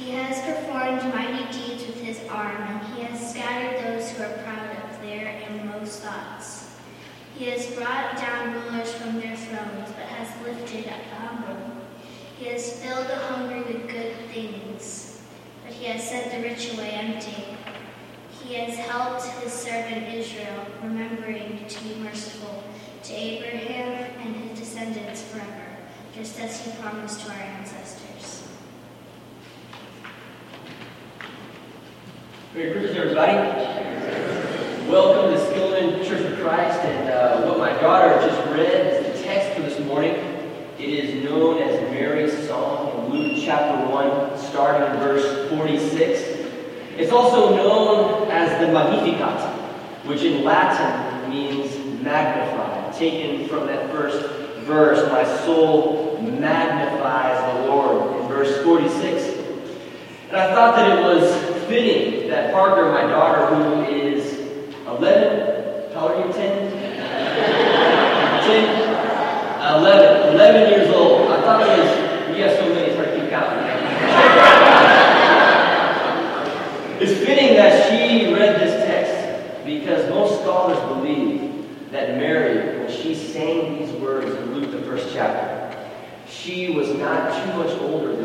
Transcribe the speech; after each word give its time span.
He 0.00 0.12
has 0.12 0.40
performed 0.40 1.14
mighty 1.14 1.44
deeds 1.52 1.86
with 1.86 2.00
his 2.00 2.26
arm, 2.30 2.62
and 2.62 2.94
he 2.94 3.02
has 3.02 3.32
scattered 3.32 3.84
those 3.84 4.10
who 4.10 4.22
are 4.22 4.32
proud 4.38 4.70
of 4.82 5.02
their 5.02 5.28
inmost 5.46 6.00
thoughts. 6.00 6.74
He 7.36 7.44
has 7.50 7.66
brought 7.76 8.16
down 8.16 8.54
rulers 8.54 8.94
from 8.94 9.20
their 9.20 9.36
thrones, 9.36 9.90
but 9.90 10.06
has 10.06 10.42
lifted 10.42 10.88
up 10.88 11.04
the 11.10 11.16
humble. 11.16 11.76
He 12.38 12.46
has 12.46 12.82
filled 12.82 13.08
the 13.08 13.16
hungry 13.16 13.60
with 13.60 13.90
good 13.90 14.16
things, 14.32 15.20
but 15.64 15.74
he 15.74 15.84
has 15.84 16.08
sent 16.08 16.32
the 16.32 16.48
rich 16.48 16.72
away 16.72 16.92
empty. 16.92 17.58
He 18.42 18.54
has 18.54 18.78
helped 18.78 19.26
his 19.42 19.52
servant 19.52 20.14
Israel, 20.14 20.64
remembering 20.82 21.66
to 21.68 21.84
be 21.84 21.94
merciful 21.96 22.64
to 23.02 23.12
Abraham 23.12 24.16
and 24.18 24.34
his 24.34 24.60
descendants 24.60 25.24
forever, 25.24 25.76
just 26.14 26.40
as 26.40 26.64
he 26.64 26.72
promised 26.80 27.20
to 27.26 27.32
our 27.32 27.59
Merry 32.52 32.72
Christmas, 32.72 32.96
everybody. 32.96 33.32
Welcome 34.90 35.32
to 35.32 35.38
Skillman 35.38 36.04
Church 36.04 36.32
of 36.32 36.36
Christ. 36.40 36.80
And 36.80 37.08
uh, 37.08 37.46
what 37.46 37.58
my 37.58 37.70
daughter 37.80 38.26
just 38.26 38.44
read 38.50 38.86
is 38.88 39.06
the 39.06 39.22
text 39.22 39.56
for 39.56 39.62
this 39.62 39.78
morning. 39.86 40.14
It 40.76 40.88
is 40.88 41.22
known 41.22 41.62
as 41.62 41.80
Mary's 41.92 42.48
Song 42.48 43.06
in 43.06 43.12
Luke 43.12 43.40
chapter 43.44 43.86
1, 43.88 44.36
starting 44.36 44.90
in 44.90 44.98
verse 44.98 45.48
46. 45.50 46.20
It's 46.98 47.12
also 47.12 47.54
known 47.54 48.28
as 48.32 48.50
the 48.60 48.72
Magnificat, 48.72 49.40
which 50.04 50.22
in 50.22 50.42
Latin 50.42 51.30
means 51.30 52.02
magnify, 52.02 52.90
taken 52.98 53.46
from 53.48 53.68
that 53.68 53.92
first 53.92 54.28
verse, 54.62 55.08
My 55.12 55.24
soul 55.44 56.20
magnifies 56.20 57.54
the 57.54 57.68
Lord, 57.68 58.20
in 58.20 58.26
verse 58.26 58.64
46. 58.64 59.38
And 60.30 60.36
I 60.36 60.52
thought 60.52 60.74
that 60.74 60.98
it 60.98 61.02
was 61.02 61.49
fitting 61.70 62.28
that 62.28 62.52
Parker, 62.52 62.90
my 62.90 63.02
daughter, 63.02 63.46
who 63.54 63.84
is 63.84 64.40
11, 64.88 65.92
how 65.94 66.08
old 66.08 66.10
are 66.10 66.26
you, 66.26 66.32
10? 66.32 66.72
10? 68.42 68.90
11, 69.78 70.34
11 70.34 70.70
years 70.70 70.92
old. 70.92 71.30
I 71.30 71.40
thought 71.42 71.62
it 71.62 71.68
was, 71.78 72.36
you 72.36 72.42
have 72.42 72.56
so 72.58 72.68
many, 72.74 72.88
it's 72.88 72.96
hard 72.96 73.08
to 73.10 73.20
keep 73.20 73.30
counting. 73.30 73.60
it's 77.00 77.24
fitting 77.24 77.54
that 77.54 77.88
she 77.88 78.34
read 78.34 78.60
this 78.60 78.74
text 78.84 79.64
because 79.64 80.10
most 80.10 80.40
scholars 80.40 80.78
believe 80.88 81.92
that 81.92 82.16
Mary, 82.16 82.80
when 82.80 82.90
she 82.90 83.14
sang 83.14 83.78
these 83.78 83.92
words 84.00 84.26
in 84.26 84.54
Luke, 84.54 84.72
the 84.72 84.82
first 84.82 85.14
chapter, 85.14 85.78
she 86.28 86.70
was 86.70 86.88
not 86.94 87.32
too 87.44 87.52
much 87.56 87.70
older. 87.80 88.19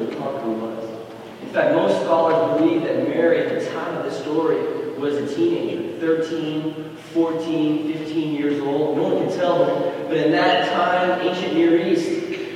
In 1.46 1.54
fact, 1.54 1.76
most 1.76 2.02
scholars 2.02 2.60
believe 2.60 2.82
that 2.84 3.08
Mary, 3.08 3.46
at 3.46 3.60
the 3.60 3.70
time 3.72 3.98
of 3.98 4.04
the 4.04 4.12
story, 4.12 4.58
was 4.98 5.16
a 5.16 5.36
teenager 5.36 5.98
13, 6.00 6.98
14, 7.14 7.94
15 7.94 8.36
years 8.36 8.62
old. 8.62 8.98
No 8.98 9.04
one 9.04 9.28
can 9.28 9.38
tell, 9.38 9.66
but 10.08 10.18
in 10.18 10.31
that 10.31 10.69
time, 10.74 11.22
ancient 11.22 11.53
Near 11.53 11.88
East, 11.88 12.09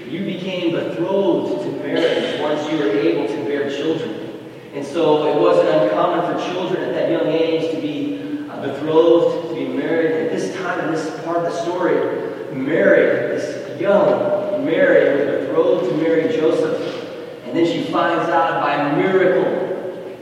you 0.09 0.25
became 0.25 0.71
betrothed 0.71 1.63
to 1.63 1.71
marriage 1.83 2.41
once 2.41 2.69
you 2.69 2.79
were 2.79 2.89
able 2.89 3.27
to 3.27 3.45
bear 3.45 3.69
children. 3.69 4.41
And 4.73 4.85
so 4.85 5.27
it 5.27 5.39
wasn't 5.39 5.69
uncommon 5.69 6.25
for 6.25 6.51
children 6.51 6.83
at 6.83 6.93
that 6.93 7.11
young 7.11 7.27
age 7.27 7.73
to 7.75 7.79
be 7.79 8.49
uh, 8.49 8.59
betrothed, 8.59 9.49
to 9.49 9.55
be 9.55 9.67
married. 9.67 10.11
At 10.11 10.31
this 10.31 10.55
time, 10.57 10.87
in 10.87 10.91
this 10.91 11.23
part 11.23 11.37
of 11.37 11.43
the 11.43 11.61
story, 11.61 12.55
Mary, 12.55 13.35
this 13.35 13.79
young 13.79 14.65
Mary, 14.65 15.15
was 15.15 15.45
betrothed 15.45 15.89
to 15.89 15.97
marry 15.97 16.23
Joseph. 16.23 16.89
And 17.45 17.57
out 18.27 18.61
by 18.61 18.95
miracle 18.95 19.69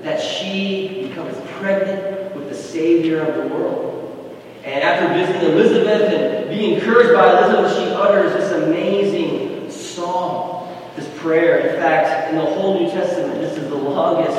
that 0.04 0.22
she 0.22 1.08
becomes 1.08 1.36
pregnant 1.54 2.36
with 2.36 2.50
the 2.50 2.56
Savior 2.56 3.22
of 3.22 3.36
the 3.36 3.56
world. 3.56 4.38
And 4.64 4.84
after 4.84 5.14
visiting 5.14 5.54
Elizabeth 5.54 6.14
and 6.14 6.50
being 6.50 6.76
encouraged 6.76 7.14
by 7.14 7.32
Elizabeth, 7.32 7.78
she 7.78 7.90
utters 7.94 8.34
this 8.34 8.52
amazing 8.52 9.72
song, 9.72 10.76
this 10.96 11.10
prayer. 11.20 11.60
In 11.60 11.82
fact, 11.82 12.30
in 12.30 12.38
the 12.38 12.46
whole 12.46 12.80
New 12.80 12.90
Testament, 12.92 13.40
this 13.40 13.58
is 13.58 13.70
the 13.70 13.76
longest 13.76 14.38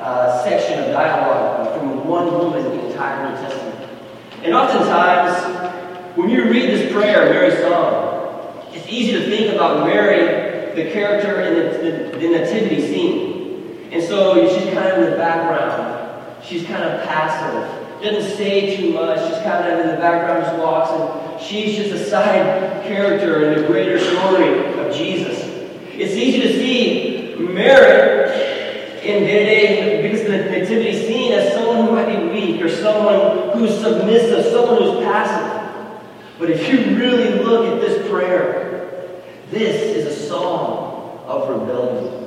uh, 0.00 0.42
section 0.44 0.78
of 0.80 0.86
dialogue 0.86 1.78
from 1.78 2.06
one 2.06 2.32
woman 2.32 2.66
in 2.66 2.78
the 2.78 2.86
entire 2.88 3.30
New 3.30 3.36
Testament. 3.36 3.90
And 4.42 4.54
oftentimes, 4.54 6.16
when 6.16 6.30
you 6.30 6.50
read 6.50 6.70
this 6.70 6.92
prayer, 6.92 7.30
Mary's 7.30 7.58
song, 7.60 8.66
it's 8.72 8.88
easy 8.88 9.12
to 9.12 9.30
think 9.30 9.54
about 9.54 9.86
Mary 9.86 10.49
the 10.74 10.90
character 10.90 11.40
in 11.40 11.54
the, 11.54 11.78
the, 11.78 12.18
the 12.18 12.28
nativity 12.28 12.80
scene. 12.86 13.90
And 13.92 14.02
so 14.02 14.48
she's 14.48 14.72
kind 14.72 14.88
of 14.88 14.98
in 14.98 15.10
the 15.10 15.16
background. 15.16 16.44
She's 16.44 16.64
kind 16.66 16.82
of 16.82 17.02
passive. 17.06 18.02
Doesn't 18.02 18.36
say 18.36 18.76
too 18.76 18.92
much. 18.92 19.18
She's 19.28 19.42
kind 19.42 19.70
of 19.70 19.80
in 19.80 19.88
the 19.88 20.00
background, 20.00 20.44
just 20.44 20.56
walks, 20.58 20.90
and 20.90 21.40
she's 21.40 21.76
just 21.76 21.92
a 21.92 22.04
side 22.08 22.82
character 22.84 23.42
in 23.42 23.60
the 23.60 23.66
greater 23.66 23.98
story 23.98 24.78
of 24.78 24.94
Jesus. 24.94 25.38
It's 25.92 26.14
easy 26.14 26.40
to 26.40 26.52
see 26.54 27.36
Mary 27.38 28.30
in 29.02 29.24
day-to-day 29.24 30.02
because 30.02 30.22
the 30.22 30.36
nativity 30.50 31.06
scene 31.06 31.32
as 31.32 31.52
someone 31.52 31.86
who 31.86 31.92
might 31.92 32.06
be 32.06 32.28
weak 32.28 32.62
or 32.62 32.68
someone 32.68 33.58
who's 33.58 33.78
submissive, 33.80 34.44
someone 34.52 34.82
who's 34.82 35.04
passive. 35.04 36.00
But 36.38 36.50
if 36.50 36.68
you 36.68 36.96
really 36.96 37.42
look 37.42 37.66
at 37.66 37.80
this 37.80 38.08
prayer, 38.08 38.69
this 39.50 39.96
is 39.96 40.06
a 40.06 40.28
song 40.28 41.18
of 41.26 41.48
rebellion. 41.48 42.20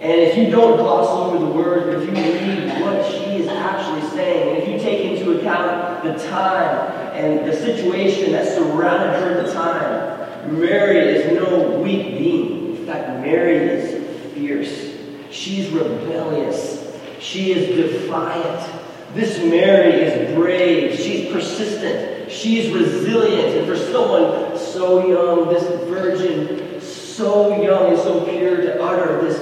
And 0.00 0.20
if 0.20 0.36
you 0.36 0.50
don't 0.50 0.78
gloss 0.78 1.08
over 1.08 1.38
the 1.38 1.52
words, 1.52 2.02
if 2.02 2.08
you 2.08 2.14
read 2.14 2.80
what 2.80 3.04
she 3.10 3.42
is 3.42 3.48
actually 3.48 4.08
saying, 4.10 4.48
and 4.48 4.62
if 4.62 4.68
you 4.68 4.78
take 4.78 5.12
into 5.12 5.38
account 5.38 6.04
the 6.04 6.14
time 6.28 6.92
and 7.14 7.48
the 7.48 7.54
situation 7.54 8.32
that 8.32 8.46
surrounded 8.46 9.20
her 9.20 9.38
at 9.38 9.46
the 9.46 9.52
time, 9.52 10.60
Mary 10.60 10.98
is 10.98 11.38
no 11.40 11.80
weak 11.80 12.18
being. 12.18 12.76
In 12.76 12.86
fact, 12.86 13.08
Mary 13.20 13.56
is 13.56 14.34
fierce. 14.34 14.96
She's 15.30 15.68
rebellious. 15.70 16.98
She 17.20 17.52
is 17.52 17.76
defiant. 17.76 18.70
This 19.14 19.38
Mary 19.38 19.92
is 19.92 20.34
brave. 20.34 20.98
She's 20.98 21.32
persistent. 21.32 22.30
She's 22.30 22.72
resilient. 22.72 23.58
And 23.58 23.66
for 23.66 23.76
someone 23.76 24.41
so 24.72 25.06
young, 25.06 25.52
this 25.52 25.64
virgin, 25.88 26.80
so 26.80 27.62
young 27.62 27.92
and 27.92 27.98
so 27.98 28.24
pure 28.24 28.56
to 28.56 28.82
utter 28.82 29.20
this 29.20 29.38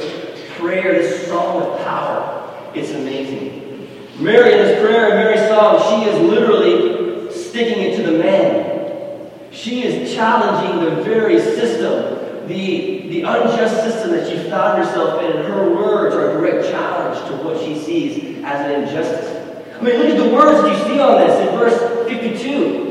prayer, 0.58 0.92
this 0.94 1.28
song 1.28 1.62
of 1.62 1.78
power, 1.84 2.70
it's 2.74 2.90
amazing. 2.90 3.88
Mary, 4.18 4.52
in 4.52 4.58
this 4.58 4.80
prayer, 4.84 5.10
Mary's 5.10 5.48
song, 5.48 5.78
she 5.88 6.10
is 6.10 6.20
literally 6.28 7.32
sticking 7.32 7.82
it 7.82 7.96
to 7.96 8.02
the 8.02 8.18
man. 8.18 9.30
She 9.52 9.84
is 9.84 10.14
challenging 10.14 10.84
the 10.84 11.02
very 11.02 11.38
system, 11.38 12.46
the, 12.48 13.08
the 13.08 13.22
unjust 13.22 13.82
system 13.82 14.10
that 14.12 14.28
she 14.28 14.50
found 14.50 14.84
herself 14.84 15.22
in. 15.22 15.44
Her 15.44 15.74
words 15.74 16.14
are 16.14 16.30
a 16.30 16.32
direct 16.34 16.70
challenge 16.70 17.18
to 17.28 17.36
what 17.44 17.58
she 17.64 17.78
sees 17.78 18.44
as 18.44 18.66
an 18.66 18.82
injustice. 18.82 19.76
I 19.78 19.82
mean, 19.82 19.96
look 19.96 20.10
at 20.10 20.18
the 20.18 20.34
words 20.34 20.68
you 20.68 20.84
see 20.84 21.00
on 21.00 21.26
this 21.26 21.48
in 21.48 21.56
verse 21.56 22.08
52. 22.08 22.89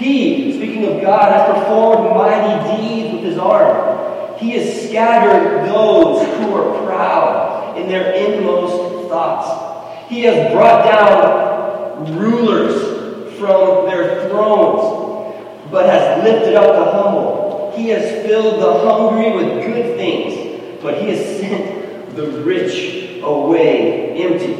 He, 0.00 0.54
speaking 0.54 0.86
of 0.86 1.02
God, 1.02 1.30
has 1.30 1.58
performed 1.58 2.16
mighty 2.16 2.80
deeds 2.80 3.12
with 3.12 3.22
his 3.22 3.36
arm. 3.36 4.38
He 4.38 4.52
has 4.52 4.88
scattered 4.88 5.68
those 5.68 6.26
who 6.38 6.54
are 6.54 6.86
proud 6.86 7.76
in 7.76 7.86
their 7.86 8.14
inmost 8.14 9.10
thoughts. 9.10 10.08
He 10.08 10.22
has 10.22 10.50
brought 10.54 10.86
down 10.86 12.18
rulers 12.18 13.38
from 13.38 13.90
their 13.90 14.26
thrones, 14.30 15.36
but 15.70 15.84
has 15.84 16.24
lifted 16.24 16.54
up 16.54 16.82
the 16.82 16.92
humble. 16.92 17.74
He 17.76 17.90
has 17.90 18.26
filled 18.26 18.62
the 18.62 18.72
hungry 18.82 19.32
with 19.32 19.66
good 19.66 19.96
things, 19.98 20.80
but 20.80 20.98
he 20.98 21.10
has 21.10 21.38
sent 21.38 22.16
the 22.16 22.26
rich 22.40 23.20
away 23.22 24.14
empty. 24.22 24.54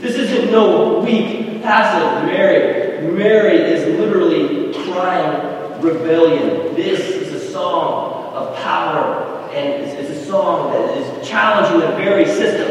This 0.00 0.16
isn't 0.16 0.50
no 0.50 1.00
weak, 1.00 1.62
passive 1.62 2.24
Mary. 2.24 2.89
Mary 3.02 3.56
is 3.56 3.98
literally 3.98 4.72
crying 4.84 5.82
rebellion. 5.82 6.74
This 6.74 7.00
is 7.00 7.32
a 7.32 7.52
song 7.52 8.34
of 8.34 8.56
power, 8.56 9.48
and 9.52 9.82
it's, 9.82 9.94
it's 9.94 10.20
a 10.20 10.24
song 10.26 10.72
that 10.72 10.98
is 10.98 11.28
challenging 11.28 11.80
the 11.80 11.96
very 11.96 12.26
system. 12.26 12.68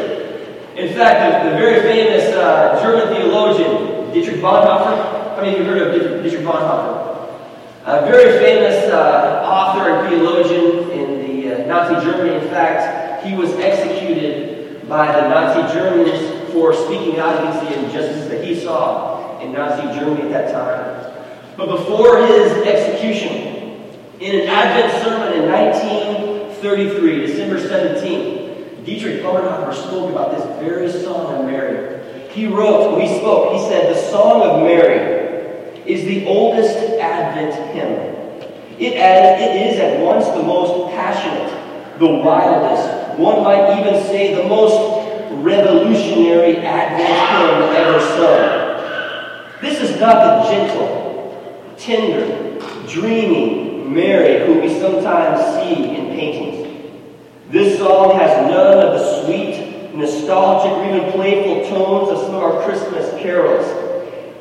In 0.75 0.93
fact, 0.93 1.43
the, 1.43 1.49
the 1.49 1.55
very 1.57 1.81
famous 1.81 2.23
uh, 2.35 2.79
German 2.81 3.13
theologian, 3.15 4.13
Dietrich 4.13 4.41
Bonhoeffer, 4.41 5.35
how 5.35 5.41
many 5.41 5.53
of 5.53 5.59
you 5.59 5.65
heard 5.65 5.95
of 5.95 6.23
Dietrich 6.23 6.45
Bonhoeffer? 6.45 7.07
A 7.85 8.01
very 8.05 8.37
famous 8.39 8.91
uh, 8.91 9.43
author 9.45 9.89
and 9.89 10.09
theologian 10.09 10.91
in 10.91 11.25
the 11.25 11.63
uh, 11.63 11.65
Nazi 11.65 12.05
Germany. 12.05 12.35
In 12.35 12.49
fact, 12.49 13.25
he 13.25 13.35
was 13.35 13.51
executed 13.53 14.87
by 14.87 15.11
the 15.11 15.27
Nazi 15.27 15.73
Germans 15.73 16.51
for 16.51 16.73
speaking 16.73 17.19
out 17.19 17.39
against 17.39 17.61
the 17.61 17.85
injustices 17.85 18.29
that 18.29 18.43
he 18.43 18.59
saw 18.59 19.08
in 19.41 19.53
Nazi 19.53 19.99
Germany 19.99 20.31
at 20.31 20.31
that 20.31 20.51
time. 20.51 21.55
But 21.57 21.77
before 21.77 22.25
his 22.25 22.51
execution, 22.65 23.59
in 24.19 24.41
an 24.41 24.47
Advent 24.47 25.03
sermon 25.03 25.33
in 25.33 25.49
1933, 25.49 27.25
December 27.25 27.57
17th, 27.57 28.85
Dietrich 28.85 29.21
Bonhoeffer 29.21 29.73
spoke 29.73 30.11
about 30.11 30.31
this 30.31 30.43
very 30.59 30.91
song 30.91 31.35
of 31.35 31.45
Mary. 31.45 31.99
He 32.31 32.47
wrote, 32.47 32.93
or 32.93 33.01
he 33.01 33.07
spoke, 33.17 33.53
he 33.53 33.59
said, 33.69 33.95
The 33.95 33.99
Song 34.11 34.41
of 34.41 34.63
Mary 34.63 35.19
is 35.85 36.05
the 36.05 36.25
oldest 36.25 36.77
Advent 36.99 37.53
hymn. 37.73 37.91
It, 38.79 38.93
it 38.93 39.73
is 39.73 39.79
at 39.79 39.99
once 39.99 40.25
the 40.27 40.43
most 40.43 40.93
passionate, 40.95 41.99
the 41.99 42.07
wildest, 42.07 43.17
one 43.19 43.43
might 43.43 43.79
even 43.79 44.01
say 44.05 44.33
the 44.33 44.47
most 44.47 44.77
revolutionary 45.43 46.57
Advent 46.57 47.09
hymn 47.09 47.75
ever 47.75 47.99
sung. 47.99 48.68
This 49.61 49.81
is 49.81 49.99
not 49.99 50.43
the 50.43 50.51
gentle, 50.51 51.75
tender, 51.77 52.59
dreamy 52.87 53.83
Mary 53.83 54.45
who 54.45 54.61
we 54.61 54.79
sometimes 54.79 55.41
see 55.55 55.95
in 55.97 56.07
paintings. 56.15 56.91
This 57.49 57.77
song 57.77 58.17
has 58.17 58.49
none 58.49 58.77
of 58.77 58.93
the 58.93 59.23
sweet, 59.25 59.93
nostalgic, 59.93 60.71
or 60.71 60.95
even 60.95 61.11
playful 61.11 61.69
tones 61.69 62.09
of 62.09 62.25
some 62.25 62.35
of 62.35 62.43
our 62.43 62.63
Christmas 62.63 63.09
carols. 63.21 63.65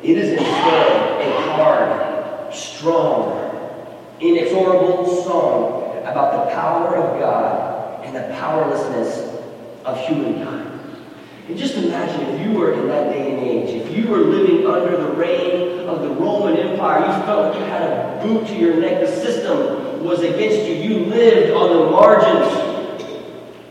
It 0.03 0.17
is 0.17 0.29
instead 0.29 1.21
a 1.21 1.41
hard, 1.51 2.53
strong, 2.53 3.49
inexorable 4.21 5.23
song 5.23 5.97
about 6.05 6.45
the 6.45 6.55
power 6.55 6.95
of 6.95 7.19
God 7.19 8.05
and 8.05 8.15
the 8.15 8.33
powerlessness 8.35 9.37
of 9.83 9.99
humankind. 10.07 10.58
And 11.49 11.57
just 11.57 11.73
imagine 11.75 12.21
if 12.35 12.47
you 12.47 12.53
were 12.53 12.73
in 12.73 12.87
that 12.89 13.11
day 13.11 13.31
and 13.31 13.39
age, 13.39 13.81
if 13.81 13.97
you 13.97 14.07
were 14.07 14.19
living 14.19 14.67
under 14.67 14.95
the 14.95 15.11
reign 15.13 15.87
of 15.87 16.03
the 16.03 16.09
Roman 16.09 16.55
Empire, 16.55 16.99
you 16.99 17.25
felt 17.25 17.47
like 17.47 17.59
you 17.59 17.65
had 17.65 17.81
a 17.81 18.21
boot 18.23 18.47
to 18.49 18.55
your 18.55 18.75
neck, 18.75 19.01
the 19.01 19.07
system 19.07 20.03
was 20.03 20.19
against 20.19 20.69
you, 20.69 20.75
you 20.75 21.05
lived 21.05 21.51
on 21.51 21.69
the 21.75 21.89
margins. 21.89 23.03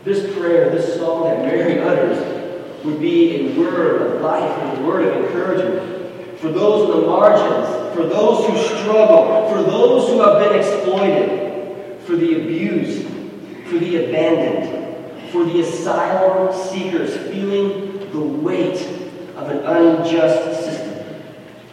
This 0.03 0.33
prayer, 0.35 0.69
this 0.71 0.97
song 0.97 1.23
that 1.23 1.39
Mary 1.39 1.79
utters, 1.79 2.83
would 2.83 2.99
be 2.99 3.47
a 3.47 3.57
word 3.57 4.01
of 4.01 4.21
life 4.21 4.51
and 4.51 4.79
a 4.79 4.85
word 4.85 5.05
of 5.05 5.23
encouragement 5.23 6.37
for 6.39 6.51
those 6.51 6.89
on 6.89 7.01
the 7.01 7.07
margins, 7.07 7.95
for 7.95 8.03
those 8.03 8.45
who 8.45 8.57
struggle, 8.77 9.49
for 9.49 9.61
those 9.63 10.09
who 10.09 10.19
have 10.19 10.39
been 10.39 10.59
exploited, 10.59 12.01
for 12.01 12.17
the 12.17 12.41
abused, 12.41 13.07
for 13.67 13.77
the 13.77 14.05
abandoned, 14.05 14.79
for 15.31 15.43
the 15.43 15.59
asylum 15.59 16.53
seekers 16.69 17.15
feeling 17.31 17.68
the 18.11 18.19
weight 18.19 18.81
of 19.35 19.49
an 19.49 19.59
unjust 19.59 20.63
system. 20.63 21.05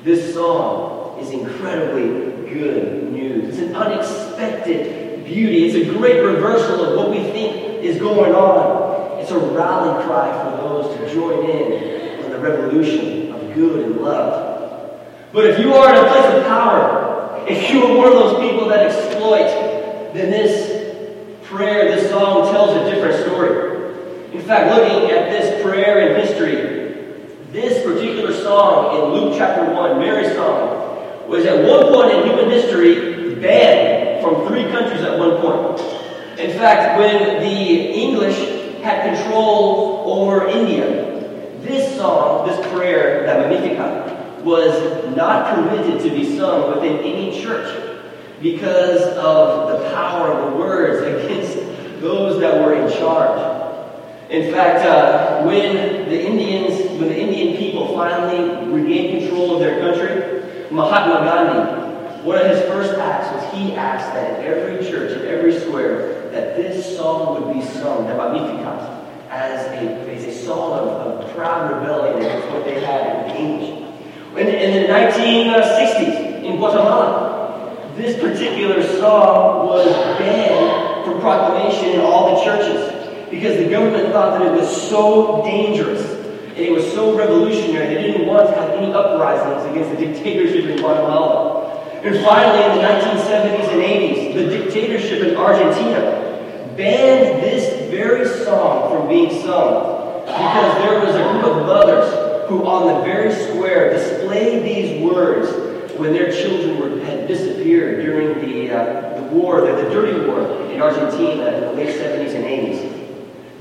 This 0.03 0.35
song 0.35 1.19
is 1.19 1.31
incredibly 1.31 2.53
good 2.53 3.13
news. 3.13 3.49
It's 3.49 3.59
an 3.59 3.75
unexpected 3.75 5.25
beauty. 5.25 5.67
It's 5.67 5.75
a 5.75 5.99
great 5.99 6.21
reversal 6.21 6.85
of 6.85 6.97
what 6.97 7.11
we 7.11 7.23
think 7.33 7.83
is 7.83 7.99
going 7.99 8.35
on. 8.35 9.21
It's 9.21 9.31
a 9.31 9.39
rally 9.39 10.05
cry 10.05 10.31
for 10.45 10.57
those 10.63 10.97
to 10.97 11.13
join 11.13 11.51
in 11.51 12.25
on 12.25 12.31
the 12.31 12.39
revolution 12.39 13.33
of 13.33 13.55
good 13.55 13.87
and 13.87 13.97
love. 13.97 15.01
But 15.33 15.47
if 15.47 15.59
you 15.59 15.75
are 15.75 15.91
in 15.91 16.05
a 16.05 16.09
place 16.09 16.35
of 16.35 16.47
power, 16.47 17.45
if 17.49 17.71
you 17.71 17.85
are 17.85 17.97
one 17.97 18.09
of 18.09 18.15
those 18.15 18.49
people 18.49 18.69
that 18.69 18.87
exploit, 18.87 20.13
then 20.15 20.31
this 20.31 20.77
prayer, 21.45 21.95
this 21.95 22.11
song 22.11 22.51
tells 22.53 22.77
a 22.77 22.91
different 22.91 23.25
story. 23.25 23.66
In 24.33 24.43
fact, 24.43 24.75
looking 24.75 25.11
at 25.11 25.31
this 25.31 25.63
prayer 25.63 26.09
in 26.09 26.21
history, 26.21 26.57
this 27.53 27.85
particular 27.85 28.33
song 28.33 28.97
in 28.97 29.13
Luke 29.13 29.35
chapter 29.39 29.65
1, 29.73 29.99
Mary's 29.99 30.35
song, 30.35 31.29
was 31.29 31.45
at 31.45 31.65
one 31.65 31.93
point 31.93 32.13
in 32.13 32.27
human 32.27 32.51
history 32.51 33.37
banned 33.37 34.23
from 34.23 34.47
three 34.49 34.65
countries 34.65 35.03
at 35.03 35.19
one 35.19 35.41
point. 35.41 35.81
In 36.39 36.59
fact, 36.59 36.99
when 36.99 37.41
the 37.41 37.93
English 37.93 38.83
had 38.83 39.15
control 39.15 40.03
over 40.07 40.49
India, 40.49 40.87
this 41.63 41.97
song, 41.97 42.47
this 42.47 42.67
prayer, 42.73 43.21
the 43.27 43.49
Magnificat, 43.49 44.45
was 44.45 45.17
not 45.17 45.55
permitted 45.55 46.01
to 46.03 46.11
be 46.11 46.37
sung 46.37 46.75
within 46.75 46.99
any 46.99 47.41
church 47.41 47.95
because 48.43 49.03
of 49.17 49.69
the 49.69 49.89
power 49.91 50.33
of 50.33 50.53
the 50.53 50.59
words 50.59 51.03
against 51.25 51.57
those 52.01 52.41
that 52.41 52.61
were 52.63 52.75
in 52.75 52.93
charge. 52.99 53.56
In 54.29 54.53
fact, 54.53 54.85
uh, 54.85 55.45
when 55.45 56.09
the 56.09 56.27
Indians, 56.27 56.81
when 56.99 57.09
the 57.09 57.17
Indian 57.17 57.57
people 57.57 57.95
finally 57.95 58.67
regained 58.73 59.21
control 59.21 59.55
of 59.55 59.61
their 59.61 59.79
country, 59.79 60.43
Mahatma 60.71 61.25
Gandhi, 61.25 62.23
one 62.27 62.39
of 62.39 62.47
his 62.47 62.61
first 62.63 62.99
acts 62.99 63.33
was 63.33 63.55
he 63.55 63.75
asked 63.75 64.13
that 64.15 64.41
in 64.41 64.47
every 64.47 64.85
church, 64.85 65.13
in 65.13 65.29
every 65.29 65.57
square, 65.57 66.29
that 66.33 66.57
this 66.57 66.97
song 66.97 67.41
would 67.41 67.55
be 67.55 67.63
sung, 67.65 68.09
the 68.09 68.17
Magnificat, 68.17 69.05
as 69.31 69.65
a, 69.67 70.13
as 70.13 70.25
a 70.25 70.45
song 70.45 70.73
of, 70.73 70.89
of 70.89 71.37
proud 71.37 71.71
rebellion 71.73 72.19
against 72.19 72.49
what 72.49 72.65
they 72.65 72.81
had 72.81 73.29
in 73.29 73.29
the 73.29 73.41
English. 73.41 73.93
In, 74.33 74.49
in 74.49 74.83
the 74.83 74.89
1960s, 74.93 76.43
in 76.43 76.57
Guatemala, 76.57 77.93
this 77.95 78.19
particular 78.21 78.83
song 78.99 79.69
was 79.69 79.87
banned 80.19 81.05
from 81.05 81.21
proclamation 81.21 81.91
in 81.91 82.01
all 82.01 82.35
the 82.35 82.45
churches 82.45 83.06
because 83.31 83.57
the 83.57 83.69
government 83.69 84.13
thought 84.13 84.39
that 84.39 84.47
it 84.47 84.53
was 84.53 84.89
so 84.89 85.43
dangerous 85.45 86.03
and 86.57 86.59
it 86.59 86.73
was 86.73 86.91
so 86.93 87.17
revolutionary 87.17 87.95
they 87.95 88.03
didn't 88.03 88.27
want 88.27 88.49
to 88.49 88.55
have 88.55 88.71
any 88.71 88.93
uprisings 88.93 89.71
against 89.71 89.91
the 89.99 90.07
dictatorship 90.07 90.65
in 90.65 90.79
Guatemala. 90.79 91.67
And 92.03 92.25
finally, 92.25 92.65
in 92.65 92.77
the 92.77 92.83
1970s 92.83 93.73
and 93.73 93.83
80s, 93.83 94.35
the 94.35 94.59
dictatorship 94.59 95.23
in 95.27 95.37
Argentina 95.37 96.73
banned 96.77 97.43
this 97.43 97.91
very 97.91 98.27
song 98.45 98.91
from 98.91 99.09
being 99.09 99.31
sung 99.43 100.23
because 100.25 100.79
there 100.79 101.01
was 101.01 101.15
a 101.15 101.33
group 101.33 101.45
of 101.45 101.67
mothers 101.67 102.49
who 102.49 102.65
on 102.67 102.87
the 102.87 103.05
very 103.05 103.35
square 103.35 103.93
displayed 103.93 104.63
these 104.63 105.03
words 105.03 105.49
when 105.99 106.13
their 106.13 106.31
children 106.31 106.79
were, 106.79 107.05
had 107.05 107.27
disappeared 107.27 108.05
during 108.05 108.41
the, 108.41 108.71
uh, 108.71 109.21
the 109.21 109.23
war, 109.29 109.63
the, 109.63 109.73
the 109.83 109.91
dirty 109.91 110.27
war 110.27 110.41
in 110.71 110.81
Argentina 110.81 111.47
in 111.53 111.61
the 111.61 111.73
late 111.73 111.97
70s 111.97 112.35
and 112.35 112.45
80s. 112.45 112.96